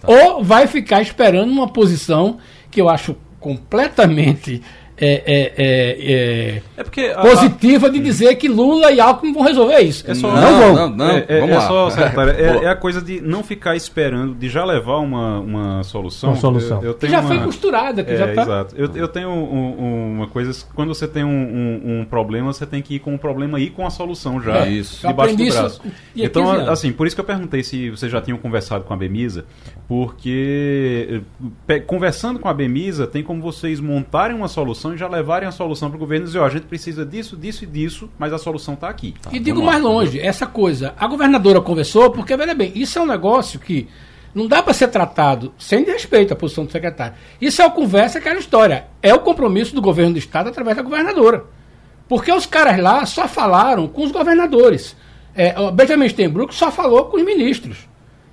[0.07, 2.37] Ou vai ficar esperando uma posição
[2.71, 4.63] que eu acho completamente
[4.99, 6.13] é, é, é,
[6.57, 10.09] é, é porque positiva a, de dizer que Lula e Alckmin vão resolver isso.
[10.09, 10.73] É só, não, não vão.
[10.73, 14.33] Não, não, é, é, é só, secretário, é, é, a coisa de não ficar esperando,
[14.33, 16.31] de já levar uma, uma solução.
[16.31, 16.81] Uma solução.
[16.81, 17.27] Eu, eu que já uma...
[17.27, 18.03] foi costurada.
[18.03, 18.41] Que já tá...
[18.41, 18.75] Exato.
[18.75, 22.81] Eu, eu tenho um, um, uma coisa, quando você tem um, um, problema, você tem
[22.81, 24.65] que ir com o problema e ir com a solução já.
[24.65, 25.07] É isso.
[25.07, 25.81] Debaixo do braço.
[26.15, 29.45] Então, assim, por isso que eu perguntei se vocês já tinham conversado com a Bemisa,
[29.87, 31.21] porque
[31.85, 35.89] conversando com a Bemisa, tem como vocês montarem uma solução e já levarem a solução
[35.89, 38.37] para o governo e dizer, ó, a gente precisa disso, disso e disso, mas a
[38.37, 39.15] solução está aqui.
[39.21, 43.01] Tá, e digo mais longe, essa coisa, a governadora conversou, porque, veja bem, isso é
[43.01, 43.87] um negócio que
[44.33, 47.15] não dá para ser tratado sem respeito à posição do secretário.
[47.41, 48.85] Isso é uma conversa, aquela história.
[49.01, 51.45] É o compromisso do governo do Estado através da governadora.
[52.07, 54.95] Porque os caras lá só falaram com os governadores.
[55.35, 57.87] É, Benjamin Steinbrück só falou com os ministros.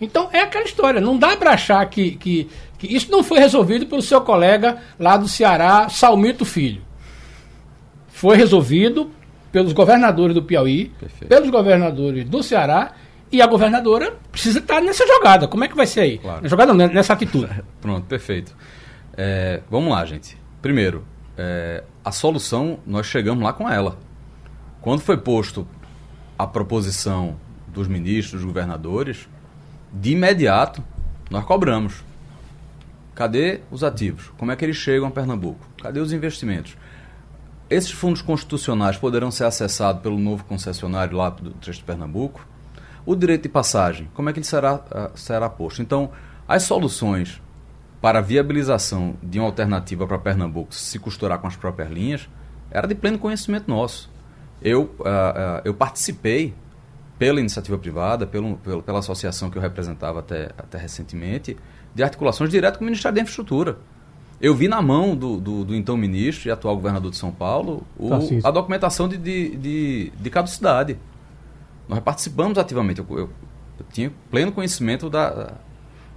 [0.05, 1.01] Então é aquela história.
[1.01, 5.17] Não dá para achar que, que, que isso não foi resolvido pelo seu colega lá
[5.17, 6.83] do Ceará, Salmito Filho.
[8.09, 9.11] Foi resolvido
[9.51, 11.29] pelos governadores do Piauí, Perfeito.
[11.29, 12.93] pelos governadores do Ceará,
[13.31, 15.49] e a governadora precisa estar nessa jogada.
[15.49, 16.19] Como é que vai ser aí?
[16.19, 16.49] Claro.
[16.49, 17.62] Jogada não, nessa atitude.
[17.81, 18.55] Pronto, perfeito.
[19.17, 20.37] É, vamos lá, gente.
[20.62, 21.05] Primeiro,
[21.37, 23.99] é, a solução, nós chegamos lá com ela.
[24.81, 25.67] Quando foi posto
[26.38, 27.37] a proposição
[27.69, 29.29] dos ministros, dos governadores,
[29.94, 30.83] de imediato
[31.30, 32.02] nós cobramos.
[33.14, 34.33] Cadê os ativos?
[34.37, 35.64] Como é que eles chegam a Pernambuco?
[35.80, 36.76] Cadê os investimentos?
[37.70, 42.44] Esses fundos constitucionais poderão ser acessados pelo novo concessionário lá do trecho de Pernambuco?
[43.07, 45.80] O direito de passagem, como é que ele será, uh, será posto?
[45.80, 46.11] Então,
[46.48, 47.40] as soluções
[48.00, 52.28] para a viabilização de uma alternativa para Pernambuco se costurar com as próprias linhas
[52.70, 54.11] era de pleno conhecimento nosso.
[54.61, 56.54] Eu, uh, uh, eu participei
[57.18, 61.57] pela iniciativa privada, pelo, pelo, pela associação que eu representava até, até recentemente,
[61.94, 63.79] de articulações direto com o Ministério da Infraestrutura.
[64.40, 67.87] Eu vi na mão do, do, do então ministro e atual governador de São Paulo
[67.96, 68.11] o,
[68.42, 70.98] a documentação de, de, de, de, caducidade.
[71.88, 73.00] Nós participamos ativamente.
[73.00, 73.31] Eu, eu,
[73.79, 75.55] eu tinha pleno conhecimento da,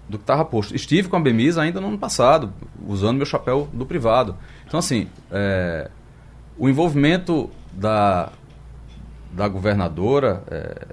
[0.10, 0.76] do que estava posto.
[0.76, 2.52] Estive com a Bemisa ainda no ano passado,
[2.88, 4.36] usando meu chapéu do privado.
[4.66, 5.90] Então, assim, é,
[6.58, 8.32] o envolvimento da,
[9.38, 10.88] da governadora é,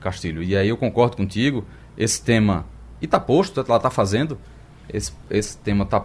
[0.00, 1.66] Castilho, e aí eu concordo contigo,
[1.98, 2.64] esse tema,
[3.02, 4.38] e está posto, ela está fazendo,
[4.88, 6.04] esse, esse tema está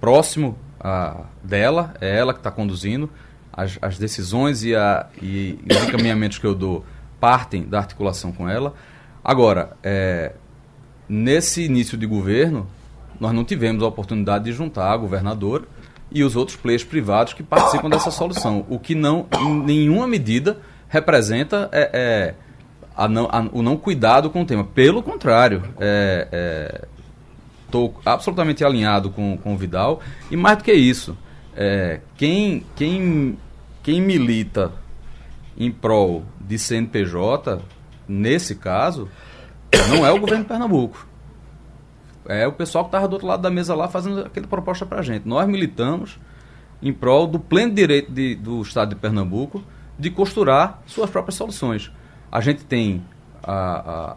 [0.00, 3.10] próximo a, dela, é ela que está conduzindo,
[3.52, 6.86] as, as decisões e, a, e, e, os encaminhamentos que eu dou
[7.20, 8.72] partem da articulação com ela.
[9.22, 10.32] Agora, é,
[11.06, 12.66] nesse início de governo,
[13.20, 15.64] nós não tivemos a oportunidade de juntar a governadora
[16.10, 20.58] e os outros players privados que participam dessa solução, o que não, em nenhuma medida,
[20.90, 22.34] representa é, é
[22.94, 24.64] a não, a, o não cuidado com o tema.
[24.64, 25.62] Pelo contrário,
[27.64, 30.00] estou é, absolutamente alinhado com, com o Vidal.
[30.30, 31.16] E mais do que isso,
[31.56, 33.38] é, quem, quem,
[33.82, 34.72] quem milita
[35.56, 37.62] em prol de CNPJ,
[38.06, 39.08] nesse caso,
[39.88, 41.06] não é o governo de Pernambuco.
[42.26, 44.98] É o pessoal que estava do outro lado da mesa lá fazendo aquela proposta para
[44.98, 45.26] a gente.
[45.26, 46.18] Nós militamos
[46.82, 49.62] em prol do pleno direito de, do Estado de Pernambuco
[50.00, 51.92] de costurar suas próprias soluções.
[52.32, 53.04] A gente tem
[53.42, 54.16] a,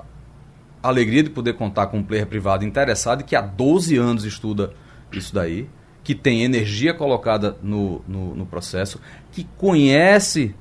[0.82, 4.74] a alegria de poder contar com um player privado interessado que há 12 anos estuda
[5.12, 5.70] isso daí,
[6.04, 9.00] que tem energia colocada no, no, no processo,
[9.32, 10.56] que conhece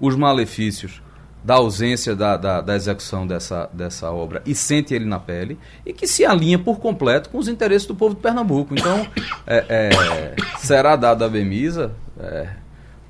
[0.00, 1.02] os malefícios
[1.44, 5.92] da ausência da, da, da, execução dessa, dessa obra e sente ele na pele e
[5.92, 8.74] que se alinha por completo com os interesses do povo de Pernambuco.
[8.74, 9.06] Então,
[9.44, 12.48] é, é, será dado à Bemisa é,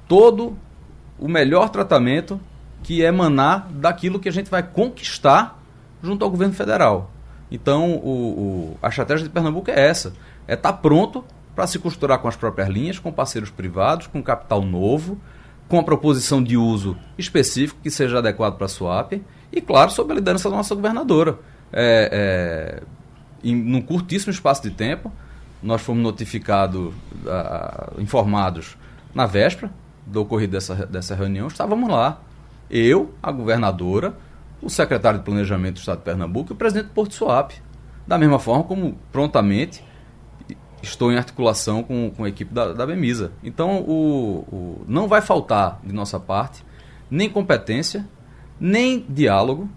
[0.08, 0.56] todo
[1.22, 2.40] o melhor tratamento
[2.82, 5.62] que é emanar daquilo que a gente vai conquistar
[6.02, 7.12] junto ao governo federal.
[7.48, 10.12] Então, o, o, a estratégia de Pernambuco é essa:
[10.48, 14.20] é estar tá pronto para se costurar com as próprias linhas, com parceiros privados, com
[14.20, 15.16] capital novo,
[15.68, 20.10] com a proposição de uso específico que seja adequado para a SWAP e, claro, sob
[20.10, 21.38] a liderança da nossa governadora.
[21.72, 25.12] É, é, em, num curtíssimo espaço de tempo,
[25.62, 26.92] nós fomos notificados,
[27.98, 28.76] informados
[29.14, 29.70] na véspera
[30.06, 32.20] do ocorrido dessa, dessa reunião, estávamos lá.
[32.70, 34.14] Eu, a governadora,
[34.60, 37.54] o secretário de Planejamento do Estado de Pernambuco e o presidente do Porto Suape.
[38.06, 39.84] Da mesma forma como prontamente
[40.82, 43.32] estou em articulação com, com a equipe da, da Bemisa.
[43.42, 46.64] Então, o, o, não vai faltar de nossa parte
[47.10, 48.08] nem competência,
[48.58, 49.68] nem diálogo.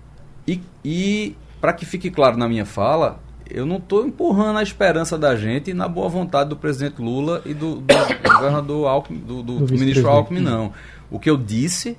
[0.48, 5.18] E, e para que fique claro na minha fala, eu não estou empurrando a esperança
[5.18, 9.60] da gente na boa vontade do presidente Lula e do, do governador Alckmin, do, do,
[9.60, 10.74] do ministro Alckmin, não.
[11.10, 11.98] O que eu disse,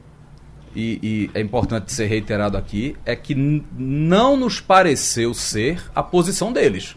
[0.74, 3.34] e, e é importante ser reiterado aqui, é que
[3.76, 6.96] não nos pareceu ser a posição deles.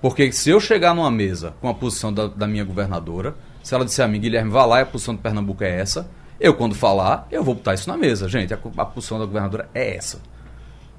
[0.00, 3.84] Porque se eu chegar numa mesa com a posição da, da minha governadora, se ela
[3.84, 6.08] disser a mim, Guilherme, vá lá e a posição de Pernambuco é essa,
[6.40, 8.26] eu, quando falar, eu vou botar isso na mesa.
[8.26, 10.20] Gente, a, a posição da governadora é essa.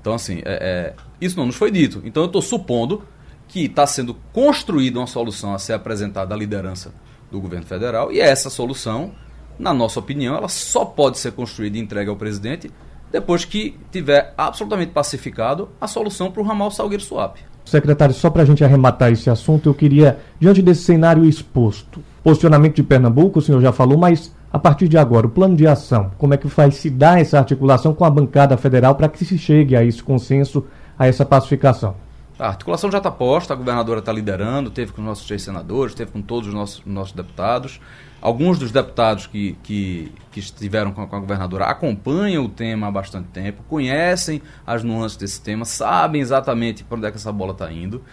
[0.02, 2.02] Então, assim, é, é, isso não nos foi dito.
[2.04, 3.04] Então, eu estou supondo
[3.48, 6.94] que está sendo construída uma solução a ser apresentada à liderança
[7.32, 9.12] do governo federal, e essa solução,
[9.58, 12.70] na nossa opinião, ela só pode ser construída e entregue ao presidente
[13.12, 17.42] depois que tiver absolutamente pacificado a solução para o ramal Salgueiro Suape.
[17.66, 22.76] Secretário, só para a gente arrematar esse assunto, eu queria, diante desse cenário exposto, posicionamento
[22.76, 26.12] de Pernambuco, o senhor já falou, mas a partir de agora, o plano de ação,
[26.18, 29.38] como é que vai se dar essa articulação com a bancada federal para que se
[29.38, 30.66] chegue a esse consenso,
[31.00, 31.96] a essa pacificação?
[32.38, 35.94] A articulação já está posta, a governadora está liderando, teve com os nossos três senadores,
[35.94, 37.80] teve com todos os nossos, nossos deputados.
[38.20, 42.88] Alguns dos deputados que, que, que estiveram com a, com a, governadora acompanham o tema
[42.88, 47.32] há bastante tempo, conhecem as nuances desse tema, sabem exatamente para onde é que essa
[47.32, 48.04] bola está indo.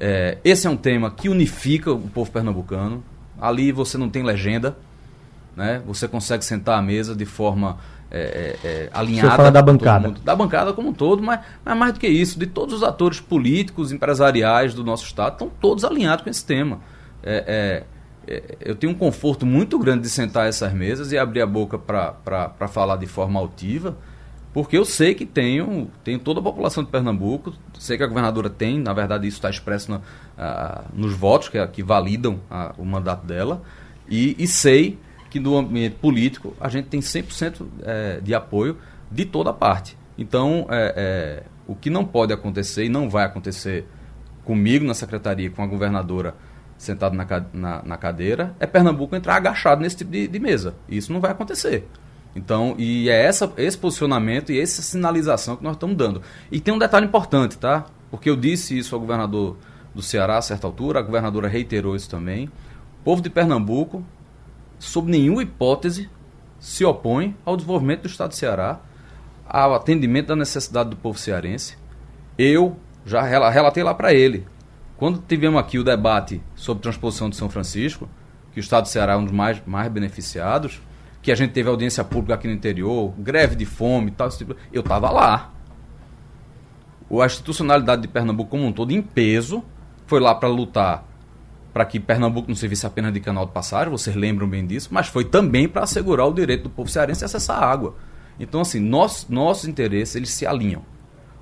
[0.00, 3.04] É, esse é um tema que unifica o povo pernambucano.
[3.40, 4.76] Ali você não tem legenda,
[5.56, 5.82] né?
[5.86, 7.78] você consegue sentar à mesa de forma
[8.10, 9.30] é, é, é alinhada.
[9.30, 10.08] Você fala da bancada.
[10.08, 12.82] Mundo, da bancada como um todo, mas, mas mais do que isso, de todos os
[12.82, 16.80] atores políticos, empresariais do nosso Estado, estão todos alinhados com esse tema.
[17.22, 17.94] É, é
[18.26, 21.78] é, eu tenho um conforto muito grande de sentar essas mesas e abrir a boca
[21.78, 23.96] para falar de forma altiva,
[24.52, 28.48] porque eu sei que tenho, tenho toda a população de Pernambuco, sei que a governadora
[28.48, 29.90] tem, na verdade isso está expresso
[30.36, 33.62] na, nos votos que, que validam uh, o mandato dela,
[34.08, 34.98] e, e, sei
[35.34, 38.78] que no ambiente político a gente tem 100% é, de apoio
[39.10, 39.98] de toda parte.
[40.16, 43.84] Então, é, é, o que não pode acontecer e não vai acontecer
[44.44, 46.36] comigo na secretaria, com a governadora,
[46.78, 50.76] sentado na, na, na, cadeira, é Pernambuco entrar agachado nesse tipo de, de, mesa.
[50.88, 51.88] Isso não vai acontecer.
[52.36, 56.22] Então, e é essa, esse posicionamento e essa sinalização que nós estamos dando.
[56.48, 57.86] E tem um detalhe importante, tá?
[58.08, 59.56] Porque eu disse isso ao governador
[59.92, 62.46] do Ceará a certa altura, a governadora reiterou isso também.
[63.00, 64.04] O povo de Pernambuco,
[64.84, 66.08] sob nenhuma hipótese,
[66.58, 68.80] se opõe ao desenvolvimento do Estado do Ceará,
[69.46, 71.76] ao atendimento da necessidade do povo cearense.
[72.38, 74.46] Eu já relatei lá para ele
[74.96, 78.08] quando tivemos aqui o debate sobre transposição de São Francisco,
[78.52, 80.80] que o Estado do Ceará é um dos mais, mais beneficiados,
[81.20, 84.54] que a gente teve audiência pública aqui no interior, greve de fome e tal, tipo,
[84.72, 85.52] eu estava lá.
[87.10, 89.62] A institucionalidade de Pernambuco como um todo, em peso,
[90.06, 91.04] foi lá para lutar
[91.74, 95.08] para que Pernambuco não servisse apenas de canal de passagem, vocês lembram bem disso, mas
[95.08, 97.96] foi também para assegurar o direito do povo cearense a acessar a água.
[98.38, 100.82] Então, assim, nós, nossos interesses, eles se alinham.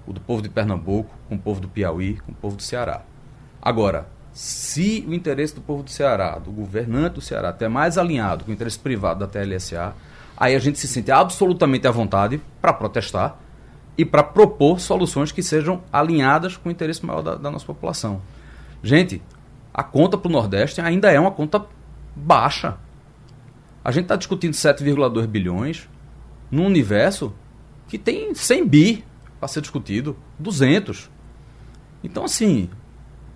[0.07, 3.03] O do povo de Pernambuco, com o povo do Piauí, com o povo do Ceará.
[3.61, 8.47] Agora, se o interesse do povo do Ceará, do governante do Ceará, até mais alinhado
[8.47, 9.95] com o interesse privado da TLSA,
[10.35, 13.38] aí a gente se sente absolutamente à vontade para protestar
[13.99, 18.23] e para propor soluções que sejam alinhadas com o interesse maior da, da nossa população.
[18.83, 19.21] Gente,
[19.73, 21.65] a conta para o Nordeste ainda é uma conta
[22.15, 22.77] baixa.
[23.85, 25.89] A gente está discutindo 7,2 bilhões
[26.51, 27.35] num universo
[27.89, 29.05] que tem 100 bi
[29.39, 31.11] para ser discutido, 200.
[32.05, 32.71] Então, assim,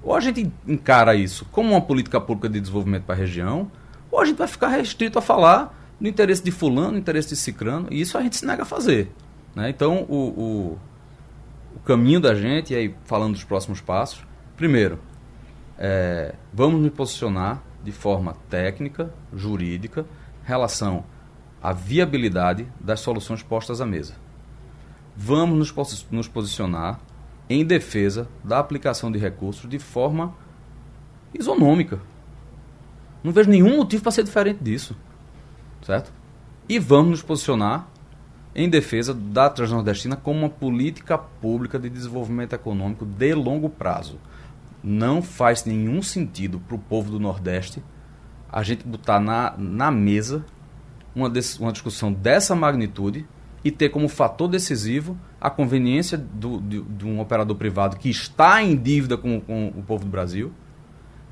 [0.03, 3.71] ou a gente encara isso como uma política pública de desenvolvimento para a região,
[4.11, 7.37] ou a gente vai ficar restrito a falar no interesse de fulano, no interesse de
[7.37, 9.11] cicrano, e isso a gente se nega a fazer.
[9.55, 9.69] Né?
[9.71, 10.79] Então, o, o,
[11.75, 14.25] o, caminho da gente, e aí falando dos próximos passos,
[14.57, 14.99] primeiro,
[15.79, 20.07] é, vamos nos posicionar de forma técnica, jurídica,
[20.45, 21.05] em relação
[21.63, 24.15] à viabilidade das soluções postas à mesa.
[25.17, 27.01] Vamos nos, nos posicionar
[27.49, 30.35] em defesa da aplicação de recursos de forma
[31.33, 32.01] isonômica.
[33.23, 34.97] Não vejo nenhum motivo para ser diferente disso.
[35.83, 36.13] Certo?
[36.69, 37.89] E vamos nos posicionar
[38.55, 44.19] em defesa da Transnordestina como uma política pública de desenvolvimento econômico de longo prazo.
[44.89, 47.83] Não faz nenhum sentido para o povo do Nordeste
[48.49, 50.47] a gente botar na, na mesa
[51.13, 51.29] uma,
[51.59, 53.27] uma discussão dessa magnitude
[53.65, 58.63] e ter como fator decisivo a conveniência do, de, de, um operador privado que está
[58.63, 60.53] em dívida com, com, o povo do Brasil,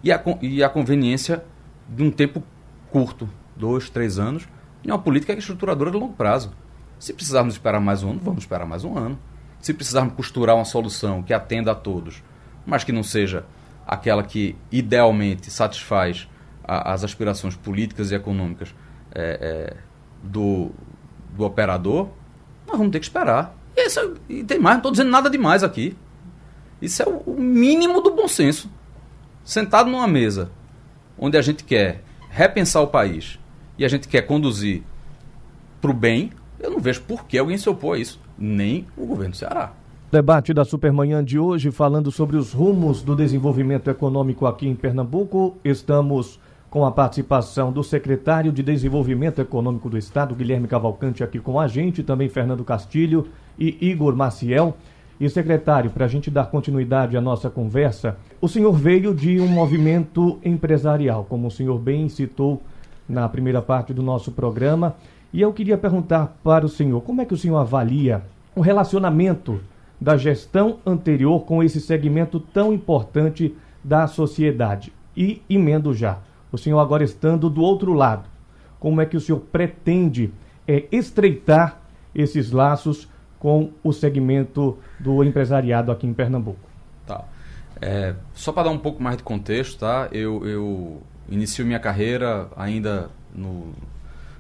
[0.03, 1.45] e a, e a conveniência
[1.89, 2.43] de um tempo
[2.91, 4.49] curto, dois, três anos,
[4.85, 6.53] em uma política é estruturadora de longo prazo.
[6.99, 9.17] Se precisarmos esperar mais um ano, vamos esperar mais um ano.
[9.61, 12.21] Se precisarmos costurar uma solução que atenda a todos,
[12.67, 13.45] mas que não seja
[13.87, 16.29] aquela que idealmente satisfaz
[16.63, 18.75] a, as aspirações políticas e econômicas
[19.15, 19.77] é, é,
[20.23, 20.71] do,
[21.37, 22.09] do operador,
[22.67, 23.55] nós vamos ter que esperar.
[23.77, 25.97] E, isso, é, e tem mais, não estou dizendo nada demais aqui.
[26.81, 28.71] Isso é o, o mínimo do bom senso.
[29.45, 30.51] Sentado numa mesa
[31.19, 33.39] onde a gente quer repensar o país
[33.79, 34.83] e a gente quer conduzir
[35.81, 39.07] para o bem, eu não vejo por que alguém se opor a isso, nem o
[39.07, 39.73] governo do Ceará.
[40.15, 45.57] Debate da Supermanhã de hoje falando sobre os rumos do desenvolvimento econômico aqui em Pernambuco.
[45.65, 46.39] Estamos
[46.71, 51.67] com a participação do secretário de Desenvolvimento Econômico do Estado, Guilherme Cavalcante, aqui com a
[51.67, 53.27] gente, também Fernando Castilho
[53.59, 54.77] e Igor Maciel.
[55.19, 59.49] E secretário, para a gente dar continuidade à nossa conversa, o senhor veio de um
[59.49, 62.63] movimento empresarial, como o senhor bem citou
[63.09, 64.95] na primeira parte do nosso programa.
[65.33, 68.23] E eu queria perguntar para o senhor, como é que o senhor avalia
[68.55, 69.61] o relacionamento
[70.01, 74.93] da gestão anterior com esse segmento tão importante da sociedade?
[75.17, 76.19] E emendo já,
[76.51, 78.29] o senhor agora estando do outro lado,
[78.79, 80.33] como é que o senhor pretende
[80.67, 81.81] é, estreitar
[82.15, 86.59] esses laços com o segmento do empresariado aqui em Pernambuco.
[87.07, 87.25] Tá.
[87.81, 90.09] É, só para dar um pouco mais de contexto, tá?
[90.13, 93.75] Eu, eu inicio minha carreira ainda no,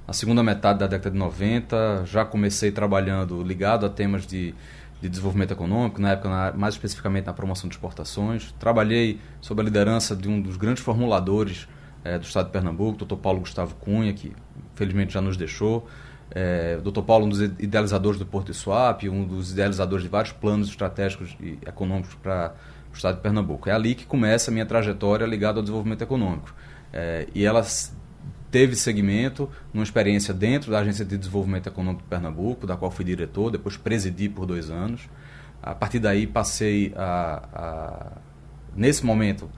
[0.07, 4.55] na segunda metade da década de 90, já comecei trabalhando ligado a temas de,
[5.01, 8.55] de desenvolvimento econômico, na época na, mais especificamente na promoção de exportações.
[8.59, 11.69] Trabalhei sob a liderança de um dos grandes formuladores
[12.05, 13.17] é, do estado de Pernambuco, Dr.
[13.17, 14.33] Paulo Gustavo Cunha, que
[14.75, 15.87] felizmente já nos deixou.
[16.31, 17.03] É, Dr.
[17.03, 21.37] Paulo, um dos idealizadores do Porto de Suape, um dos idealizadores de vários planos estratégicos
[21.41, 22.55] e econômicos para
[22.93, 23.69] o estado de Pernambuco.
[23.69, 26.55] É ali que começa a minha trajetória ligada ao desenvolvimento econômico.
[26.93, 27.63] É, e ela
[28.55, 33.05] teve segmento numa experiência dentro da Agência de Desenvolvimento Econômico de Pernambuco, da qual fui
[33.05, 35.09] diretor, depois presidi por dois anos.
[35.61, 38.13] A partir daí passei a, a
[38.77, 39.51] nesse momento,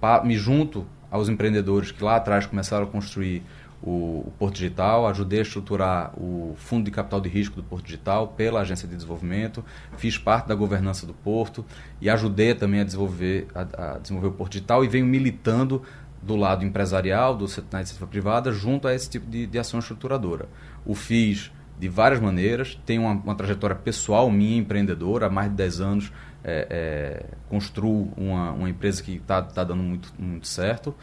[0.00, 3.44] pa, me junto aos empreendedores que lá atrás começaram a construir
[3.80, 7.84] o, o, Porto Digital, ajudei a estruturar o Fundo de Capital de Risco do Porto
[7.84, 9.64] Digital pela Agência de Desenvolvimento,
[9.96, 11.64] fiz parte da governança do Porto
[12.00, 15.82] e ajudei também a desenvolver, a, a desenvolver o Porto Digital e venho militando
[16.22, 19.80] do lado empresarial, do setor da iniciativa privada, junto a esse tipo de, de ação
[19.80, 20.48] estruturadora.
[20.84, 25.56] O fiz de várias maneiras, tenho uma, uma trajetória pessoal minha, empreendedora, há mais de
[25.56, 26.12] 10 anos
[26.44, 30.94] é, é, construo uma, uma empresa que está tá dando muito, muito certo.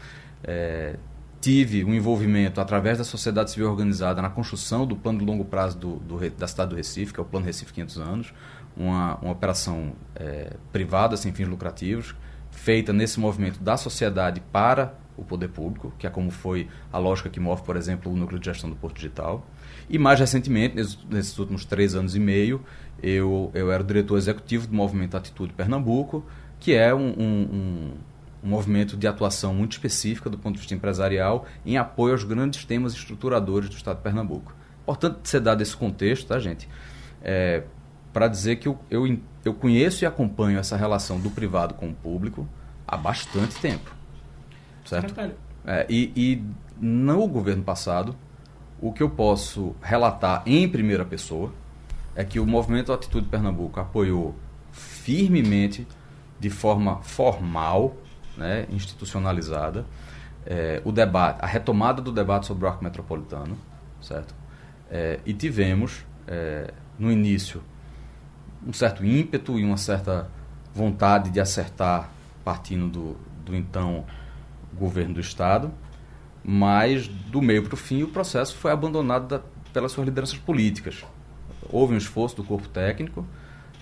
[0.42, 0.96] É,
[1.40, 5.78] tive um envolvimento através da sociedade civil organizada na construção do plano de longo prazo
[5.78, 8.34] do, do, da cidade do Recife, que é o Plano Recife 500 anos,
[8.76, 12.14] uma, uma operação é, privada, sem fins lucrativos,
[12.58, 17.28] feita nesse movimento da sociedade para o poder público, que é como foi a lógica
[17.28, 19.46] que move, por exemplo, o núcleo de gestão do Porto Digital.
[19.88, 22.62] E mais recentemente, nesses, últimos três anos e meio,
[23.02, 26.24] eu, eu era o diretor executivo do Movimento Atitude Pernambuco,
[26.60, 27.92] que é um, um,
[28.44, 32.64] um movimento de atuação muito específica do ponto de vista empresarial em apoio aos grandes
[32.64, 34.54] temas estruturadores do Estado de Pernambuco.
[34.82, 36.68] Importante ser dado esse contexto, tá, gente?
[37.22, 37.64] É,
[38.12, 41.94] para dizer que eu, eu, eu conheço e acompanho essa relação do privado com o
[41.94, 42.48] público
[42.86, 43.94] há bastante tempo.
[44.84, 45.14] Certo?
[45.66, 46.44] É, e, e
[46.80, 48.16] no governo passado,
[48.80, 51.52] o que eu posso relatar em primeira pessoa
[52.14, 54.34] é que o movimento Atitude Pernambuco apoiou
[54.72, 55.86] firmemente,
[56.40, 57.96] de forma formal,
[58.36, 59.84] né, institucionalizada,
[60.46, 63.58] é, o debate, a retomada do debate sobre o arco metropolitano,
[64.00, 64.34] certo?
[64.90, 67.62] É, e tivemos, é, no início,
[68.66, 70.30] um certo ímpeto e uma certa
[70.74, 72.10] vontade de acertar
[72.44, 74.04] partindo do, do então
[74.72, 75.70] governo do Estado,
[76.42, 79.40] mas do meio para o fim o processo foi abandonado da,
[79.72, 81.04] pelas suas lideranças políticas.
[81.70, 83.26] Houve um esforço do corpo técnico,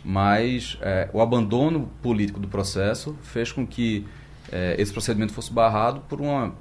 [0.05, 4.07] mas é, o abandono político do processo fez com que
[4.51, 6.55] é, esse procedimento fosse barrado por, uma,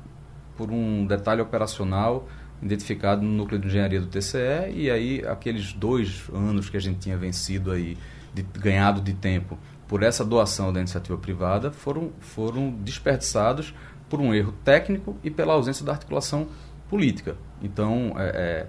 [0.58, 2.28] por um detalhe operacional
[2.66, 7.00] identificado no núcleo de engenharia do TCE e aí aqueles dois anos que a gente
[7.00, 7.98] tinha vencido aí,
[8.34, 9.58] de, ganhado de tempo
[9.88, 13.74] por essa doação da iniciativa privada foram, foram desperdiçados
[14.10, 16.48] por um erro técnico e pela ausência da articulação
[16.90, 17.38] política.
[17.62, 18.68] Então, é, é,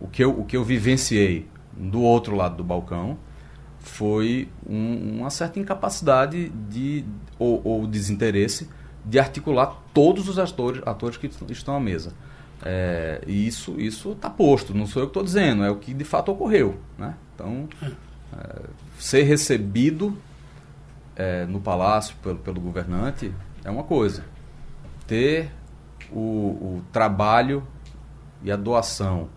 [0.00, 3.18] o, que eu, o que eu vivenciei do outro lado do balcão
[3.80, 7.04] foi um, uma certa incapacidade de,
[7.38, 8.68] ou, ou, desinteresse
[9.04, 12.14] de articular todos os atores, atores que estão à mesa.
[12.66, 16.04] É, e isso está posto, não sou eu que estou dizendo, é o que de
[16.04, 16.80] fato ocorreu.
[16.96, 17.14] Né?
[17.34, 17.68] Então,
[18.32, 18.60] é,
[18.98, 20.16] ser recebido
[21.14, 24.24] é, no palácio pelo, pelo governante é uma coisa.
[25.06, 25.50] ter
[26.10, 27.62] o, o trabalho
[28.42, 29.28] e a doação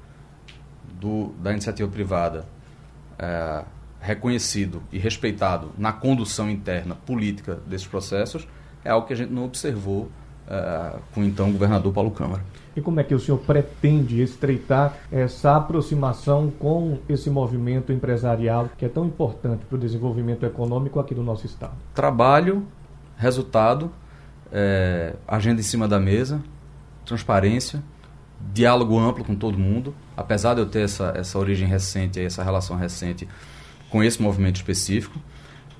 [0.99, 2.45] do, da iniciativa privada
[3.19, 3.63] é,
[3.99, 8.47] reconhecido e respeitado na condução interna política desses processos
[8.85, 10.09] é algo que a gente não observou
[10.47, 12.43] é, com o então governador Paulo Câmara.
[12.77, 18.85] E como é que o senhor pretende estreitar essa aproximação com esse movimento empresarial que
[18.85, 21.73] é tão importante para o desenvolvimento econômico aqui do nosso estado?
[21.95, 22.67] Trabalho,
[23.17, 23.91] resultado,
[24.51, 26.39] é, agenda em cima da mesa,
[27.03, 27.81] transparência,
[28.53, 29.95] diálogo amplo com todo mundo.
[30.15, 33.27] Apesar de eu ter essa, essa origem recente, essa relação recente
[33.89, 35.19] com esse movimento específico,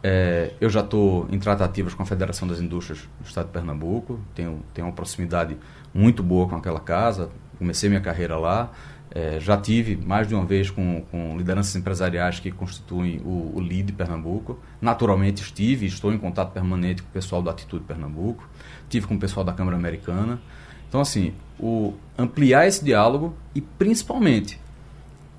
[0.02, 4.20] é, eu já estou em tratativas com a Federação das Indústrias do Estado de Pernambuco,
[4.34, 5.58] tenho, tenho uma proximidade
[5.98, 8.72] muito boa com aquela casa, comecei minha carreira lá.
[9.10, 13.94] É, já tive mais de uma vez com, com lideranças empresariais que constituem o, o
[13.94, 14.60] Pernambuco.
[14.80, 18.48] Naturalmente estive, estou em contato permanente com o pessoal do Atitude Pernambuco,
[18.88, 20.40] tive com o pessoal da Câmara Americana.
[20.88, 24.60] Então, assim, o ampliar esse diálogo e, principalmente,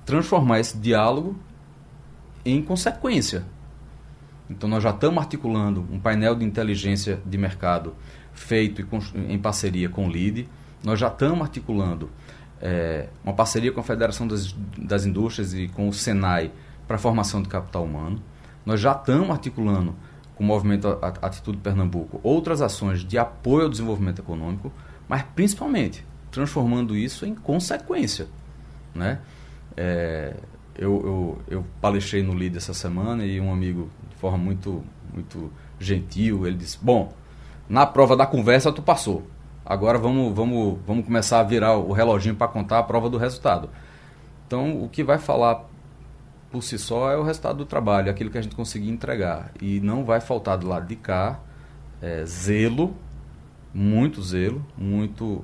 [0.05, 1.37] transformar esse diálogo
[2.43, 3.45] em consequência.
[4.49, 7.95] Então, nós já estamos articulando um painel de inteligência de mercado
[8.39, 8.87] feito
[9.27, 10.47] em parceria com o LIDE.
[10.83, 12.09] Nós já estamos articulando
[12.61, 16.51] é, uma parceria com a Federação das, das Indústrias e com o Senai
[16.87, 18.21] para a formação de capital humano.
[18.65, 19.93] Nós já estamos articulando
[20.35, 20.87] com o movimento
[21.21, 24.71] Atitude Pernambuco outras ações de apoio ao desenvolvimento econômico,
[25.07, 28.27] mas principalmente transformando isso em consequência.
[28.95, 29.19] Né?
[29.75, 30.33] É,
[30.77, 34.83] eu, eu, eu palestrei no LIDE essa semana e um amigo, de forma muito,
[35.13, 37.13] muito gentil, ele disse: Bom,
[37.69, 39.23] na prova da conversa tu passou.
[39.63, 43.69] Agora vamos, vamos, vamos começar a virar o reloginho para contar a prova do resultado.
[44.47, 45.69] Então, o que vai falar
[46.49, 49.51] por si só é o resultado do trabalho, aquilo que a gente conseguir entregar.
[49.61, 51.39] E não vai faltar do lado de cá
[52.01, 52.95] é, zelo,
[53.71, 55.43] muito zelo, muito,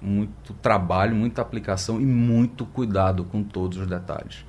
[0.00, 4.46] muito trabalho, muita aplicação e muito cuidado com todos os detalhes.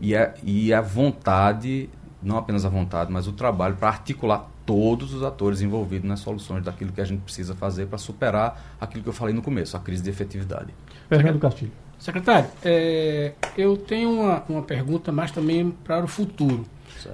[0.00, 1.88] E a, e a vontade,
[2.20, 6.62] não apenas a vontade, mas o trabalho para articular todos os atores envolvidos nas soluções
[6.62, 9.80] daquilo que a gente precisa fazer para superar aquilo que eu falei no começo, a
[9.80, 10.74] crise de efetividade.
[11.08, 11.72] Fernando Castilho.
[11.98, 16.66] Secretário, é, eu tenho uma, uma pergunta mais também para o futuro.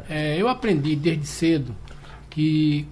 [0.08, 1.74] É, eu aprendi desde cedo
[2.28, 2.88] que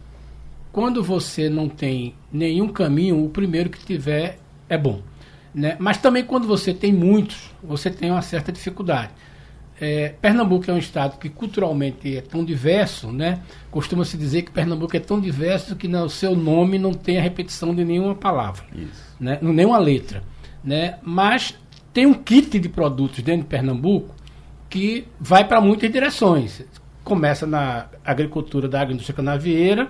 [0.71, 4.39] quando você não tem nenhum caminho, o primeiro que tiver
[4.69, 5.03] é bom.
[5.53, 5.77] Né?
[5.81, 9.11] Mas também quando você tem muitos, você tem uma certa dificuldade.
[9.81, 13.41] É, Pernambuco é um estado que culturalmente é tão diverso, né?
[13.71, 17.75] Costuma-se dizer que Pernambuco é tão diverso que no seu nome não tem a repetição
[17.75, 19.17] de nenhuma palavra, Isso.
[19.19, 19.39] né?
[19.41, 20.23] nenhuma letra,
[20.63, 20.99] né?
[21.03, 21.59] Mas
[21.95, 24.15] tem um kit de produtos dentro de Pernambuco
[24.69, 26.63] que vai para muitas direções.
[27.03, 29.89] Começa na agricultura da agroindústria canavieira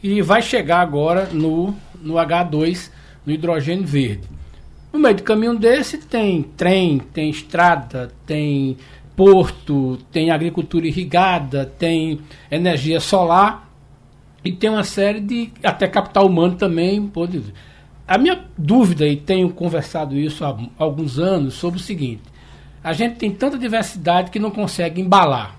[0.00, 2.90] e vai chegar agora no, no H2,
[3.26, 4.28] no hidrogênio verde.
[4.92, 8.78] No meio do caminho desse tem trem, tem estrada, tem
[9.16, 13.68] porto, tem agricultura irrigada, tem energia solar
[14.44, 17.42] e tem uma série de até capital humano também pode
[18.06, 22.22] a minha dúvida e tenho conversado isso há alguns anos sobre o seguinte.
[22.84, 25.56] A gente tem tanta diversidade que não consegue embalar.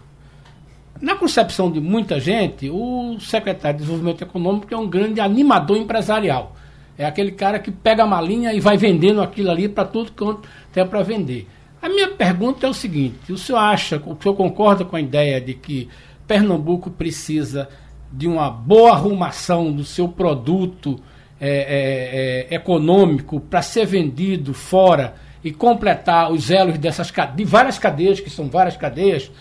[1.02, 6.56] Na concepção de muita gente o secretário de desenvolvimento econômico é um grande animador empresarial.
[6.98, 10.48] É aquele cara que pega a malinha e vai vendendo aquilo ali para tudo quanto
[10.72, 11.48] tem para vender
[11.82, 15.40] a minha pergunta é o seguinte: o senhor acha, o senhor concorda com a ideia
[15.40, 15.90] de que
[16.28, 17.70] Pernambuco precisa
[18.12, 21.00] de uma boa arrumação do seu produto
[21.40, 27.78] é, é, é, econômico para ser vendido fora e completar os elos dessas de várias
[27.78, 29.32] cadeias, que são várias cadeias?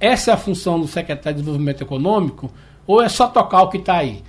[0.00, 2.50] Essa é a função do secretário de Desenvolvimento Econômico?
[2.86, 4.24] Ou é só tocar o que está aí?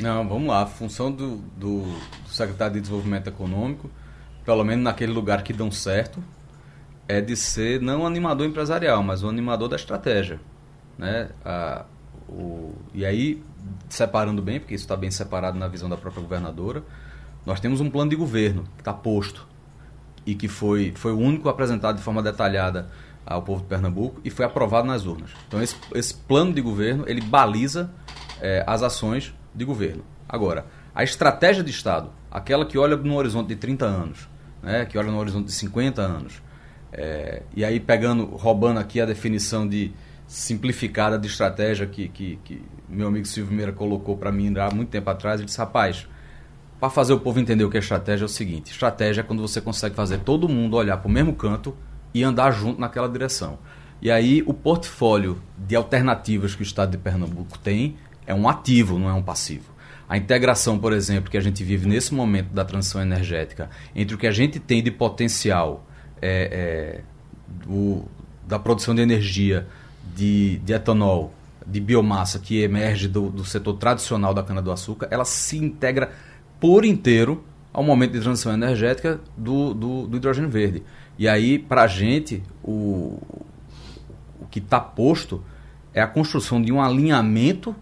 [0.00, 0.62] Não, vamos lá.
[0.62, 3.90] A função do, do, do secretário de Desenvolvimento Econômico,
[4.44, 6.22] pelo menos naquele lugar que dão certo,
[7.08, 10.38] é de ser não um animador empresarial, mas um animador da estratégia.
[10.98, 11.30] Né?
[11.44, 11.86] A,
[12.28, 13.42] o, e aí,
[13.88, 16.84] separando bem, porque isso está bem separado na visão da própria governadora,
[17.46, 19.48] nós temos um plano de governo que está posto
[20.26, 22.90] e que foi, foi o único apresentado de forma detalhada
[23.24, 25.30] ao povo de Pernambuco e foi aprovado nas urnas.
[25.46, 27.90] Então, esse, esse plano de governo, ele baliza
[28.40, 30.04] é, as ações de governo.
[30.28, 34.28] Agora, a estratégia de Estado, aquela que olha no horizonte de 30 anos,
[34.62, 36.42] né, que olha no horizonte de 50 anos,
[36.92, 39.92] é, e aí pegando, roubando aqui a definição de
[40.26, 44.90] simplificada de estratégia que, que, que meu amigo Silvio Meira colocou para mim há muito
[44.90, 46.06] tempo atrás, ele disse, rapaz,
[46.78, 49.40] para fazer o povo entender o que é estratégia é o seguinte, estratégia é quando
[49.40, 51.74] você consegue fazer todo mundo olhar para o mesmo canto
[52.14, 53.58] e andar junto naquela direção.
[54.00, 58.98] E aí o portfólio de alternativas que o Estado de Pernambuco tem é um ativo,
[58.98, 59.72] não é um passivo.
[60.08, 64.18] A integração, por exemplo, que a gente vive nesse momento da transição energética, entre o
[64.18, 65.87] que a gente tem de potencial
[66.20, 67.00] é, é,
[67.66, 68.04] do,
[68.46, 69.66] da produção de energia
[70.14, 71.32] de, de etanol,
[71.66, 76.10] de biomassa que emerge do, do setor tradicional da cana-do-açúcar, ela se integra
[76.58, 80.82] por inteiro ao momento de transição energética do, do, do hidrogênio verde.
[81.18, 83.20] E aí, para a gente, o,
[84.40, 85.42] o que está posto
[85.92, 87.74] é a construção de um alinhamento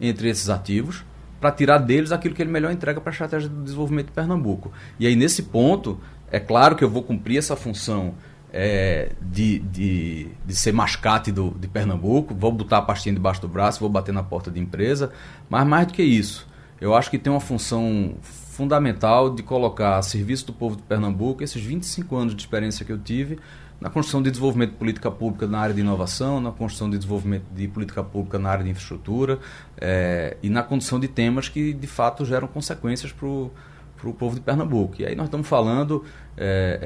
[0.00, 1.04] entre esses ativos
[1.40, 4.72] para tirar deles aquilo que ele melhor entrega para a estratégia do desenvolvimento de Pernambuco.
[4.98, 6.00] E aí, nesse ponto,
[6.36, 8.14] é claro que eu vou cumprir essa função
[8.52, 13.48] é, de, de, de ser mascate do, de Pernambuco, vou botar a pastinha debaixo do
[13.48, 15.12] braço, vou bater na porta de empresa,
[15.50, 16.46] mas mais do que isso,
[16.80, 21.42] eu acho que tem uma função fundamental de colocar a serviço do povo de Pernambuco
[21.42, 23.38] esses 25 anos de experiência que eu tive
[23.80, 27.44] na construção de desenvolvimento de política pública na área de inovação, na construção de desenvolvimento
[27.54, 29.40] de política pública na área de infraestrutura
[29.76, 33.50] é, e na condução de temas que de fato geram consequências para o
[34.12, 34.94] povo de Pernambuco.
[35.00, 36.04] E aí nós estamos falando
[36.36, 36.78] é,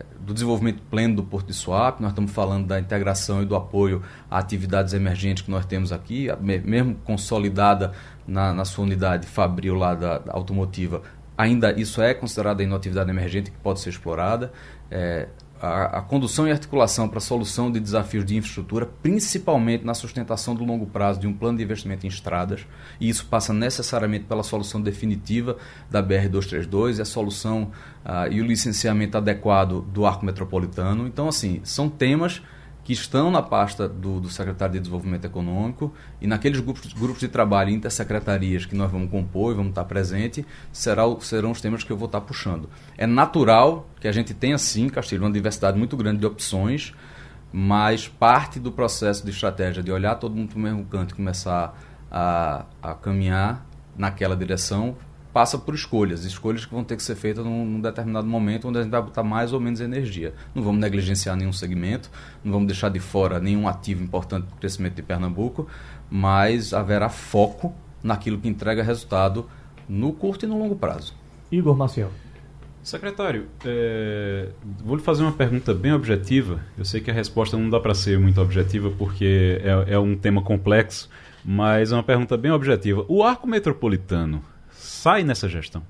[0.00, 3.56] é, do desenvolvimento pleno do Porto de Suape, nós estamos falando da integração e do
[3.56, 7.92] apoio a atividades emergentes que nós temos aqui, mesmo consolidada
[8.26, 11.02] na, na sua unidade fabril lá da, da, automotiva,
[11.36, 14.52] ainda isso é considerado uma atividade emergente que pode ser explorada.
[14.90, 15.28] É,
[15.60, 20.54] a, a, condução e articulação para a solução de desafios de infraestrutura, principalmente na sustentação
[20.54, 22.66] do longo prazo de um plano de investimento em estradas,
[23.00, 25.56] e isso passa necessariamente pela solução definitiva
[25.90, 27.72] da BR-232 e a solução
[28.04, 31.06] uh, e o licenciamento adequado do arco metropolitano.
[31.06, 32.42] Então, assim, são temas
[32.88, 37.28] que estão na pasta do, do, secretário de Desenvolvimento Econômico e naqueles grupos, grupos de
[37.28, 41.92] trabalho intersecretarias que nós vamos compor e vamos estar presente, será, serão os temas que
[41.92, 42.66] eu vou estar puxando.
[42.96, 46.94] É natural que a gente tenha, sim, Castilho, uma diversidade muito grande de opções,
[47.52, 51.14] mas parte do processo de estratégia de olhar todo mundo para o mesmo canto e
[51.14, 51.78] começar
[52.10, 53.66] a, a caminhar
[53.98, 54.96] naquela direção
[55.38, 58.78] passa por escolhas, escolhas que vão ter que ser feitas num, num, determinado momento onde
[58.78, 60.34] a gente vai botar mais ou menos energia.
[60.52, 62.10] Não vamos negligenciar nenhum segmento,
[62.42, 65.68] não vamos deixar de fora nenhum ativo importante para o crescimento de Pernambuco,
[66.10, 67.72] mas haverá foco
[68.02, 69.48] naquilo que entrega resultado
[69.88, 71.14] no curto e no longo prazo.
[71.52, 72.10] Igor Maciel.
[72.82, 74.48] Secretário, é,
[74.84, 76.58] vou lhe fazer uma pergunta bem objetiva.
[76.76, 80.16] Eu sei que a resposta não dá para ser muito objetiva porque é, é um
[80.16, 81.08] tema complexo,
[81.44, 83.04] mas é uma pergunta bem objetiva.
[83.06, 84.42] O arco metropolitano
[84.98, 85.82] sai nessa gestão?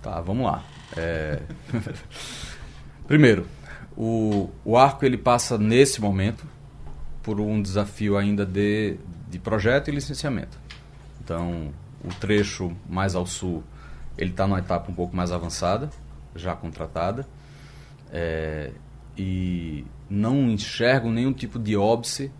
[0.00, 0.62] Tá, vamos lá.
[0.96, 1.42] É...
[3.06, 3.46] Primeiro,
[3.96, 6.46] o, o arco ele passa nesse momento
[7.22, 8.96] por um desafio ainda de,
[9.28, 10.56] de projeto e licenciamento.
[11.22, 11.72] Então,
[12.04, 13.62] o trecho mais ao sul
[14.16, 15.90] ele está numa etapa um pouco mais avançada,
[16.36, 17.26] já contratada,
[18.12, 18.70] é,
[19.16, 22.30] e não enxergo nenhum tipo de óbice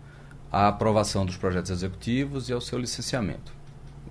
[0.51, 3.62] à aprovação dos projetos executivos e ao seu licenciamento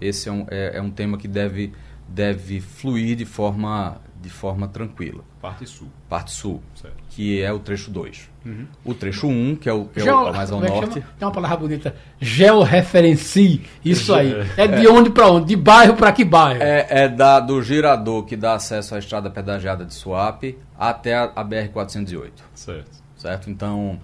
[0.06, 1.72] esse é um, é, é um tema que deve,
[2.08, 5.24] deve fluir de forma, de forma tranquila.
[5.40, 5.88] Parte sul.
[6.08, 6.96] Parte sul, certo.
[7.10, 8.30] que é o trecho 2.
[8.44, 8.66] Uhum.
[8.84, 10.94] O trecho 1, um, que é o, que é o mais ao é norte.
[11.18, 13.62] Tem uma palavra bonita, georreferencie.
[13.84, 14.34] Isso aí.
[14.56, 15.46] É de onde para onde?
[15.46, 16.62] De bairro para que bairro?
[16.62, 21.24] É, é da, do girador que dá acesso à estrada pedagiada de Suape até a,
[21.34, 22.30] a BR-408.
[22.54, 23.02] Certo.
[23.16, 23.50] Certo?
[23.50, 24.00] Então,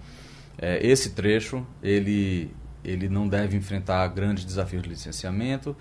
[0.60, 2.50] é, esse trecho, ele
[2.88, 5.76] ele não deve enfrentar grandes desafios de licenciamento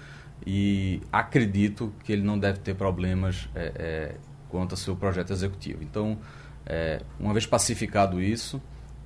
[0.45, 4.15] e acredito que ele não deve ter problemas é, é,
[4.49, 5.83] quanto ao seu projeto executivo.
[5.83, 6.17] Então,
[6.65, 8.61] é, uma vez pacificado isso,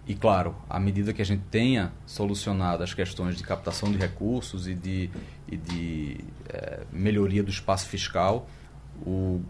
[0.08, 4.68] e claro, à medida que a gente tenha solucionado as questões de captação de recursos
[4.68, 5.10] e de,
[5.48, 6.18] e de
[6.50, 8.48] é, melhoria do espaço fiscal,
[9.06, 9.42] o,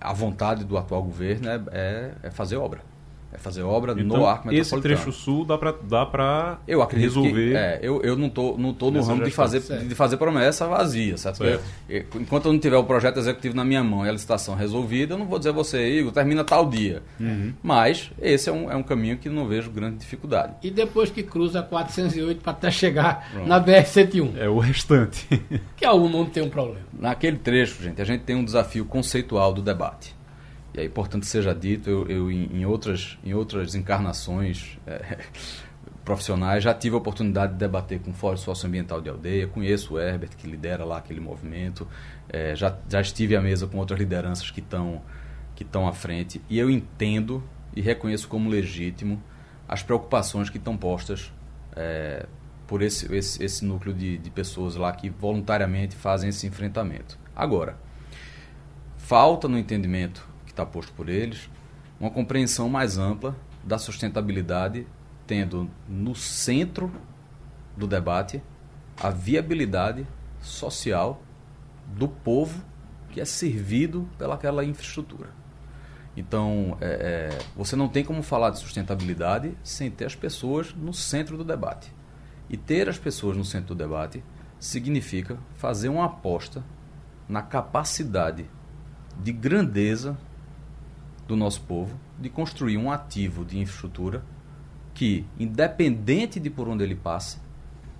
[0.00, 2.87] a vontade do atual governo é, é, é fazer obra.
[3.32, 4.94] É fazer obra então, no arco metropolitano.
[4.94, 7.50] Esse trecho sul dá para dá para eu acredito resolver.
[7.50, 10.66] Que, é, eu, eu não tô não tô no ramo de fazer de fazer promessa
[10.66, 11.38] vazia, certo?
[11.38, 11.62] certo.
[11.86, 15.14] Porque, enquanto eu não tiver o projeto executivo na minha mão e a licitação resolvida,
[15.14, 17.02] eu não vou dizer a você, Igor, termina tal dia.
[17.20, 17.52] Uhum.
[17.62, 20.54] Mas esse é um, é um caminho que não vejo grande dificuldade.
[20.62, 23.46] E depois que cruza 408 para até chegar Pronto.
[23.46, 24.38] na BR 101.
[24.38, 25.26] É o restante.
[25.76, 26.86] que algum mundo tem um problema.
[26.98, 30.17] Naquele trecho, gente, a gente tem um desafio conceitual do debate
[30.80, 35.18] é importante seja dito, eu, eu em, em, outras, em outras encarnações é,
[36.04, 40.00] profissionais já tive a oportunidade de debater com o Fórum Socioambiental de Aldeia, conheço o
[40.00, 41.86] Herbert, que lidera lá aquele movimento,
[42.28, 45.02] é, já, já estive à mesa com outras lideranças que estão
[45.54, 47.42] que estão à frente, e eu entendo
[47.74, 49.20] e reconheço como legítimo
[49.66, 51.32] as preocupações que estão postas
[51.74, 52.26] é,
[52.64, 57.18] por esse, esse, esse núcleo de, de pessoas lá que voluntariamente fazem esse enfrentamento.
[57.34, 57.76] Agora,
[58.96, 60.27] falta no entendimento
[60.58, 61.48] está posto por eles,
[62.00, 64.86] uma compreensão mais ampla da sustentabilidade,
[65.26, 66.92] tendo no centro
[67.76, 68.42] do debate
[69.00, 70.06] a viabilidade
[70.40, 71.22] social
[71.86, 72.62] do povo
[73.10, 75.30] que é servido pelaquela infraestrutura.
[76.16, 80.92] Então, é, é, você não tem como falar de sustentabilidade sem ter as pessoas no
[80.92, 81.92] centro do debate.
[82.50, 84.24] E ter as pessoas no centro do debate
[84.58, 86.64] significa fazer uma aposta
[87.28, 88.46] na capacidade
[89.22, 90.18] de grandeza
[91.28, 94.24] do nosso povo de construir um ativo de infraestrutura
[94.94, 97.38] que, independente de por onde ele passe,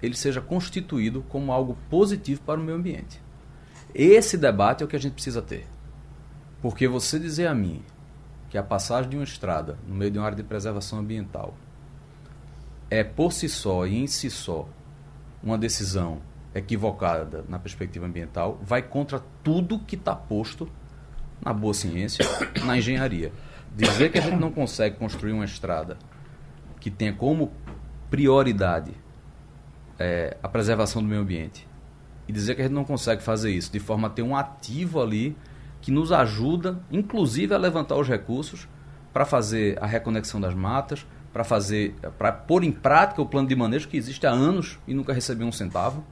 [0.03, 3.23] ele seja constituído como algo positivo para o meio ambiente.
[3.95, 5.67] Esse debate é o que a gente precisa ter.
[6.63, 7.83] Porque você dizer a mim
[8.49, 11.55] que a passagem de uma estrada no meio de uma área de preservação ambiental
[12.91, 14.67] é por si só e em si só
[15.43, 16.21] uma decisão
[16.55, 20.69] equivocada na perspectiva ambiental, vai contra tudo que está posto
[21.45, 22.25] na boa ciência,
[22.65, 23.33] na engenharia.
[23.75, 25.99] Dizer que a gente não consegue construir uma estrada
[26.81, 27.53] que tenha como
[28.11, 28.93] prioridade
[29.99, 31.67] é, a preservação do meio ambiente
[32.27, 35.01] e dizer que a gente não consegue fazer isso de forma a ter um ativo
[35.01, 35.37] ali
[35.81, 38.69] que nos ajuda, inclusive, a levantar os recursos
[39.13, 43.57] para fazer a reconexão das matas, para fazer, para pôr em prática o plano de
[43.57, 46.05] manejo que existe há anos e nunca recebeu um centavo.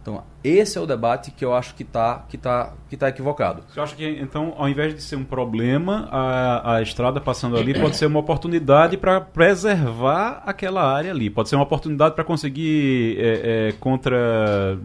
[0.00, 3.62] Então, esse é o debate que eu acho que está que tá, que tá equivocado.
[3.66, 7.72] Você acha que, então, ao invés de ser um problema, a, a estrada passando ali
[7.80, 11.30] pode ser uma oportunidade para preservar aquela área ali?
[11.30, 14.78] Pode ser uma oportunidade para conseguir é, é, contra.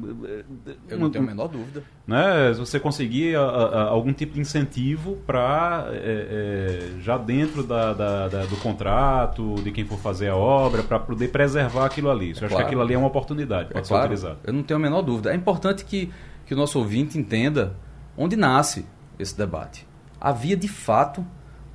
[0.88, 1.84] Eu não tenho a menor dúvida.
[2.07, 7.93] Né, você conseguir a, a, algum tipo de incentivo para, é, é, já dentro da,
[7.93, 12.34] da, da, do contrato, de quem for fazer a obra, para poder preservar aquilo ali.
[12.34, 12.64] Você acha claro.
[12.64, 14.05] que aquilo ali é uma oportunidade, pode ser claro.
[14.05, 14.39] utilizado?
[14.43, 15.32] Eu não tenho a menor dúvida.
[15.32, 16.11] É importante que,
[16.45, 17.75] que o nosso ouvinte entenda
[18.15, 18.85] onde nasce
[19.17, 19.87] esse debate.
[20.21, 21.25] Havia, de fato,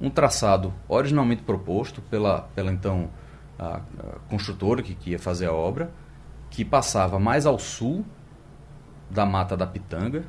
[0.00, 3.10] um traçado originalmente proposto pela, pela então
[3.58, 3.80] a, a
[4.28, 5.90] construtora que, que ia fazer a obra,
[6.50, 8.04] que passava mais ao sul
[9.10, 10.24] da Mata da Pitanga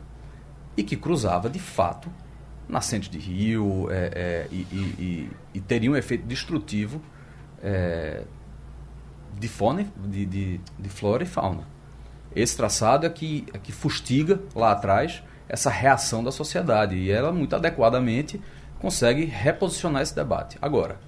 [0.76, 2.10] e que cruzava, de fato,
[2.68, 7.00] nascente de rio é, é, e, e, e, e, teria um efeito destrutivo
[7.62, 8.24] é,
[9.40, 11.75] de, fauna, de, de, de flora e fauna.
[12.36, 17.32] Esse traçado é que, é que fustiga lá atrás essa reação da sociedade e ela
[17.32, 18.42] muito adequadamente
[18.80, 20.58] consegue reposicionar esse debate.
[20.62, 21.00] Agora,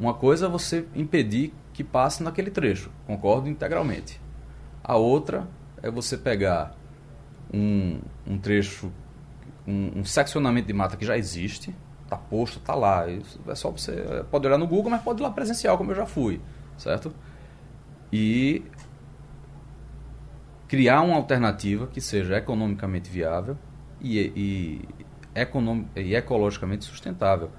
[0.00, 4.20] uma coisa é você impedir que passe naquele trecho, concordo integralmente.
[4.82, 5.46] A outra
[5.82, 6.74] é você pegar
[7.52, 8.90] um, um trecho,
[9.66, 13.08] um, um, seccionamento de mata que já existe, está posto, está lá.
[13.08, 15.94] Isso é só você pode olhar no Google, mas pode ir lá presencial, como eu
[15.94, 16.40] já fui,
[16.76, 17.14] certo?
[18.12, 18.64] E
[20.68, 23.56] criar uma alternativa que seja economicamente viável
[24.00, 24.88] e, e,
[25.34, 27.50] econom, e ecologicamente sustentável.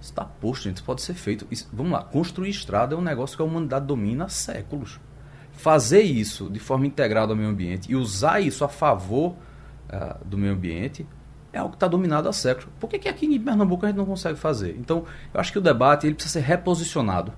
[0.00, 1.46] Está posto, gente, isso pode ser feito.
[1.50, 4.98] Isso, vamos lá, construir estrada é um negócio que a humanidade domina há séculos.
[5.52, 9.34] Fazer isso de forma integrada ao meio ambiente e usar isso a favor
[9.88, 11.06] uh, do meio ambiente
[11.52, 12.68] é algo que está dominado há séculos.
[12.78, 14.76] Por que, que aqui em Pernambuco a gente não consegue fazer?
[14.78, 17.32] Então, eu acho que o debate ele precisa ser reposicionado.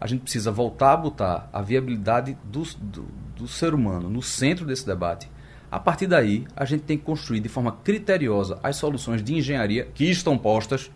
[0.00, 3.06] A gente precisa voltar a botar a viabilidade do, do
[3.40, 5.30] do ser humano no centro desse debate,
[5.70, 9.86] a partir daí a gente tem que construir de forma criteriosa as soluções de engenharia
[9.86, 10.90] que estão postas,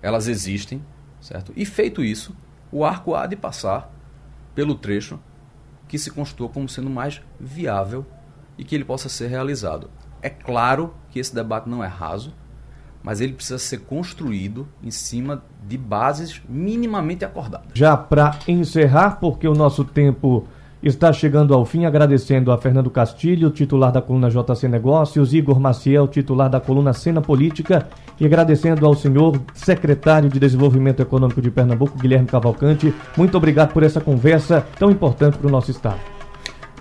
[0.00, 0.84] elas existem,
[1.20, 1.52] certo?
[1.56, 2.36] E feito isso,
[2.70, 3.92] o arco há de passar
[4.54, 5.18] pelo trecho
[5.88, 8.06] que se constitua como sendo mais viável
[8.56, 9.90] e que ele possa ser realizado.
[10.22, 12.34] É claro que esse debate não é raso,
[13.02, 17.68] mas ele precisa ser construído em cima de bases minimamente acordadas.
[17.74, 20.46] Já para encerrar, porque o nosso tempo
[20.82, 26.06] está chegando ao fim, agradecendo a Fernando Castilho, titular da coluna JC Negócios, Igor Maciel,
[26.06, 27.88] titular da coluna Cena Política,
[28.20, 32.94] e agradecendo ao senhor secretário de Desenvolvimento Econômico de Pernambuco, Guilherme Cavalcante.
[33.16, 36.17] Muito obrigado por essa conversa tão importante para o nosso Estado.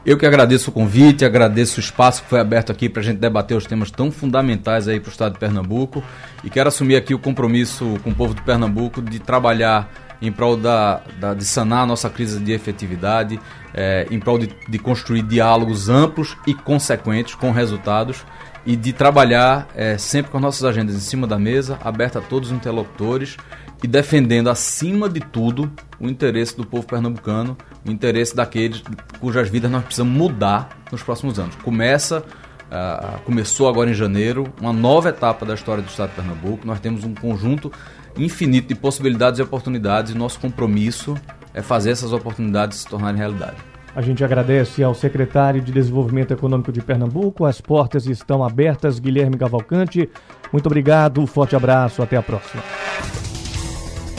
[0.08, 3.18] Eu que agradeço o convite, agradeço o espaço que foi aberto aqui para a gente
[3.18, 6.02] debater os temas tão fundamentais aí para o Estado de Pernambuco.
[6.46, 9.92] E quero assumir aqui o compromisso com o povo de Pernambuco de trabalhar
[10.22, 13.38] em prol da, da, de sanar a nossa crise de efetividade,
[13.74, 18.26] é, em prol de, de, construir diálogos amplos e consequentes com resultados
[18.66, 22.50] e de trabalhar é, sempre com nossas agendas em cima da mesa, aberta a todos
[22.50, 23.36] os interlocutores
[23.84, 28.84] e defendendo acima de tudo o interesse do povo pernambucano, o interesse daqueles
[29.20, 31.56] cujas vidas nós precisamos mudar nos próximos anos.
[31.58, 32.24] Começa
[32.68, 36.68] Uh, começou agora em janeiro uma nova etapa da história do Estado de Pernambuco.
[36.68, 37.72] Nós temos um conjunto
[38.18, 41.16] infinito de possibilidades e oportunidades e nosso compromisso
[41.54, 43.56] é fazer essas oportunidades se tornarem realidade.
[43.96, 47.46] A gente agradece ao secretário de Desenvolvimento Econômico de Pernambuco.
[47.46, 50.10] As portas estão abertas, Guilherme Cavalcante.
[50.52, 52.62] Muito obrigado, forte abraço, até a próxima.